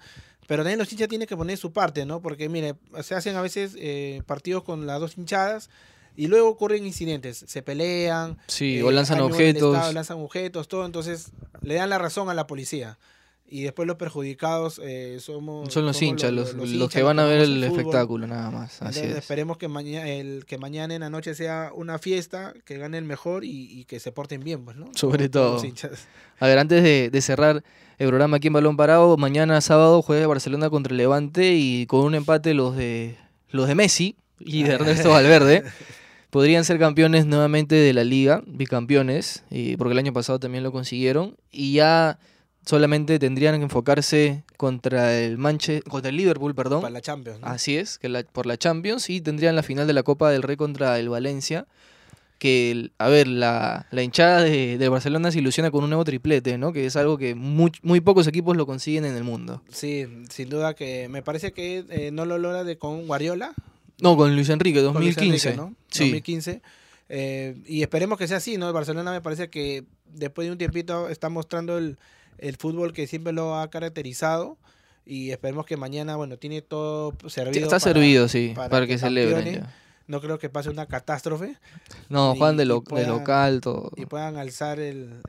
pero 0.48 0.62
también 0.62 0.78
los 0.78 0.92
hinchas 0.92 1.08
tienen 1.08 1.28
que 1.28 1.36
poner 1.36 1.58
su 1.58 1.74
parte, 1.74 2.06
¿no? 2.06 2.22
Porque, 2.22 2.50
mire, 2.50 2.76
se 3.02 3.16
hacen 3.16 3.36
a 3.36 3.42
veces 3.42 3.76
eh, 3.80 4.22
partidos 4.28 4.64
con 4.64 4.86
las 4.86 5.00
dos 5.00 5.18
hinchadas 5.18 5.72
y 6.16 6.28
luego 6.28 6.50
ocurren 6.50 6.86
incidentes, 6.86 7.44
se 7.48 7.62
pelean. 7.62 8.38
Sí, 8.48 8.82
o 8.82 8.90
eh, 8.90 8.94
lanzan 8.94 9.22
objetos. 9.22 9.94
lanzan 9.94 10.20
objetos, 10.20 10.68
todo. 10.68 10.86
Entonces 10.86 11.32
le 11.62 11.76
dan 11.76 11.90
la 11.90 11.98
razón 11.98 12.30
a 12.30 12.34
la 12.34 12.48
policía. 12.48 12.98
Y 13.46 13.62
después 13.62 13.88
los 13.88 13.98
perjudicados 13.98 14.82
eh, 14.84 15.18
somos... 15.20 15.72
Son 15.72 15.86
los 15.86 16.02
hinchas, 16.02 16.32
los, 16.32 16.56
los, 16.56 16.90
que 16.90 17.04
van 17.04 17.20
a 17.20 17.26
ver 17.26 17.42
el 17.42 17.64
espectáculo, 17.64 18.26
nada 18.26 18.50
más. 18.50 18.82
Así 18.82 19.02
Esperemos 19.02 19.58
que, 19.58 19.68
mañana 19.68 20.10
el, 20.10 20.46
que 20.46 20.58
mañana 20.58 20.96
en 20.96 21.02
la 21.02 21.12
noche 21.12 21.36
sea 21.36 21.70
una 21.76 22.00
fiesta, 22.00 22.56
que 22.66 22.80
gane 22.80 22.98
el 22.98 23.04
mejor 23.04 23.44
y, 23.44 23.86
que 23.86 24.00
se 24.00 24.12
porten 24.12 24.44
bien, 24.44 24.66
pues, 24.66 24.78
¿no? 24.78 24.88
Sobre 24.96 25.30
todo. 25.30 25.62
A 26.40 26.48
ver, 26.48 26.58
antes 26.58 26.82
de, 26.82 27.12
de, 27.12 27.22
cerrar 27.22 27.64
el 28.00 28.08
programa 28.08 28.38
aquí 28.38 28.48
en 28.48 28.54
Balón 28.54 28.76
Parado, 28.76 29.18
mañana 29.18 29.62
sábado 29.62 30.02
juega 30.02 30.26
Barcelona 30.26 30.72
contra 30.72 30.96
Levante 30.96 31.54
y 31.54 31.86
con 31.86 32.00
un 32.00 32.16
empate 32.16 32.56
los 32.56 32.76
de, 32.76 33.18
los 33.50 33.68
de 33.68 33.76
Messi 33.76 34.16
y 34.40 34.64
de 34.64 34.74
Ernesto 34.74 35.12
Valverde. 35.12 35.64
podrían 36.34 36.66
ser 36.66 36.80
campeones 36.80 37.28
nuevamente 37.28 37.76
de 37.76 37.94
la 37.94 38.04
liga, 38.04 38.42
bicampeones, 38.48 39.44
y 39.52 39.78
porque 39.78 39.92
el 39.92 40.00
año 40.00 40.14
pasado 40.14 40.40
también 40.40 40.64
lo 40.64 40.72
consiguieron, 40.72 41.38
y 41.52 41.74
ya 41.74 42.18
solamente 42.66 43.20
tendrían 43.20 43.56
que 43.58 43.62
enfocarse 43.62 44.44
contra 44.58 45.16
el 45.16 45.38
Manche, 45.38 45.84
contra 45.84 46.10
el 46.10 46.18
Liverpool, 46.18 46.56
perdón. 46.56 46.82
Para 46.82 46.92
la 46.92 47.02
Champions. 47.02 47.38
Así 47.44 47.78
es, 47.78 48.00
que 48.00 48.10
por 48.32 48.48
la 48.48 48.58
Champions, 48.58 49.12
y 49.12 49.22
tendrían 49.22 49.56
la 49.56 49.62
final 49.62 49.86
de 49.86 49.94
la 49.94 50.02
Copa 50.02 50.32
del 50.32 50.42
Rey 50.42 50.58
contra 50.58 50.98
el 50.98 51.08
Valencia. 51.08 51.68
Que, 52.40 52.90
a 52.98 53.10
ver, 53.10 53.28
la, 53.28 53.86
hinchada 53.92 54.42
de, 54.42 54.90
Barcelona 54.90 55.32
se 55.32 55.38
ilusiona 55.38 55.70
con 55.70 55.84
un 55.84 55.92
nuevo 55.92 56.04
triplete, 56.04 56.58
¿no? 56.58 56.74
Que 56.74 56.88
es 56.88 56.96
algo 56.96 57.20
que 57.20 57.36
muy, 57.36 57.72
muy 57.84 58.02
pocos 58.02 58.26
equipos 58.26 58.58
lo 58.58 58.66
consiguen 58.66 59.06
en 59.06 59.16
el 59.16 59.24
mundo. 59.24 59.62
Sí, 59.70 60.08
sin 60.30 60.50
duda 60.50 60.74
que 60.74 61.08
me 61.10 61.22
parece 61.22 61.52
que 61.54 61.86
eh, 61.90 62.10
no 62.12 62.26
lo 62.26 62.40
logra 62.40 62.64
de 62.64 62.80
con 62.80 63.06
Guardiola, 63.06 63.54
no, 64.04 64.18
con 64.18 64.36
Luis 64.36 64.50
Enrique, 64.50 64.82
2015. 64.82 65.56
¿no? 65.56 65.74
Sí. 65.88 66.04
2015. 66.04 66.62
Eh, 67.08 67.56
y 67.66 67.84
esperemos 67.84 68.18
que 68.18 68.28
sea 68.28 68.38
así, 68.38 68.58
¿no? 68.58 68.72
Barcelona 68.74 69.12
me 69.12 69.22
parece 69.22 69.50
que 69.50 69.86
después 70.08 70.46
de 70.46 70.52
un 70.52 70.58
tiempito 70.58 71.08
está 71.08 71.30
mostrando 71.30 71.78
el, 71.78 71.98
fútbol 72.60 72.92
que 72.92 73.08
siempre 73.08 73.32
lo 73.32 73.56
ha 73.58 73.70
caracterizado. 73.70 74.58
Y 75.06 75.32
esperemos 75.32 75.66
que 75.66 75.78
mañana, 75.78 76.18
bueno, 76.18 76.38
tiene 76.38 76.62
todo 76.62 77.14
servido. 77.28 77.64
Está 77.64 77.80
servido, 77.80 78.28
sí, 78.28 78.54
para, 78.56 78.86
que 78.88 78.98
celebren. 78.98 79.66
No 80.08 80.20
creo 80.20 80.38
que 80.38 80.50
pase 80.50 80.70
una 80.70 80.86
catástrofe. 80.86 81.56
No, 82.10 82.36
Juan 82.36 82.58
de, 82.58 82.66
local, 82.66 83.62
todo. 83.62 83.90
Y 83.96 84.06
puedan 84.06 84.36
alzar 84.36 84.82
el, 84.82 85.22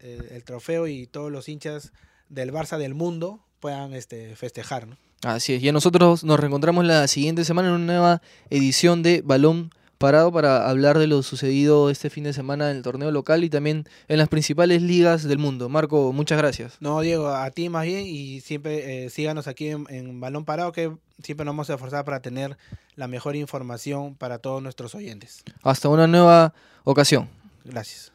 trofeo 0.45 0.89
y 0.89 1.07
todos 1.07 1.31
los 1.31 1.49
hinchas 1.49 1.93
del 2.29 2.53
Barça 2.53 2.77
del 2.77 2.95
mundo 2.95 3.41
puedan 3.61 3.95
este, 3.95 4.35
festejar, 4.35 4.89
¿no? 4.89 4.97
Así 5.23 5.55
es, 5.55 5.63
y 5.63 5.73
nosotros 5.73 6.25
nos 6.25 6.39
reencontramos 6.39 6.85
la 6.85 7.07
siguiente 7.09 7.45
semana 7.45 7.69
en 7.69 7.75
una 7.75 7.87
nueva 7.87 8.23
edición 8.51 9.03
de 9.03 9.23
Balón 9.25 9.71
Parado 9.99 10.33
para 10.33 10.69
hablar 10.69 10.99
de 10.99 11.07
lo 11.07 11.23
sucedido 11.23 11.89
este 11.89 12.11
fin 12.11 12.25
de 12.25 12.33
semana 12.33 12.71
en 12.71 12.77
el 12.77 12.83
torneo 12.83 13.11
local 13.11 13.45
y 13.45 13.49
también 13.49 13.89
en 14.09 14.19
las 14.19 14.29
principales 14.29 14.83
ligas 14.83 15.23
del 15.23 15.39
mundo. 15.39 15.69
Marco, 15.69 16.13
muchas 16.13 16.37
gracias. 16.37 16.77
No, 16.81 17.01
Diego, 17.01 17.29
a 17.29 17.51
ti 17.53 17.69
más 17.69 17.87
bien 17.87 18.07
y 18.07 18.41
siempre 18.41 19.07
eh, 19.07 19.11
síganos 19.11 19.47
aquí 19.47 19.69
en, 19.69 20.21
Balón 20.21 20.45
Parado 20.45 20.73
que 20.73 20.93
siempre 21.23 21.45
nos 21.45 21.53
vamos 21.53 21.71
a 21.71 21.75
esforzar 21.75 22.05
para 22.05 22.21
tener 22.21 22.59
la 22.97 23.09
mejor 23.09 23.37
información 23.37 24.15
para 24.17 24.39
todos 24.39 24.63
nuestros 24.63 24.95
oyentes. 24.95 25.45
Hasta 25.63 25.89
una 25.89 26.07
nueva 26.07 26.53
ocasión. 26.85 27.31
Gracias. 27.65 28.14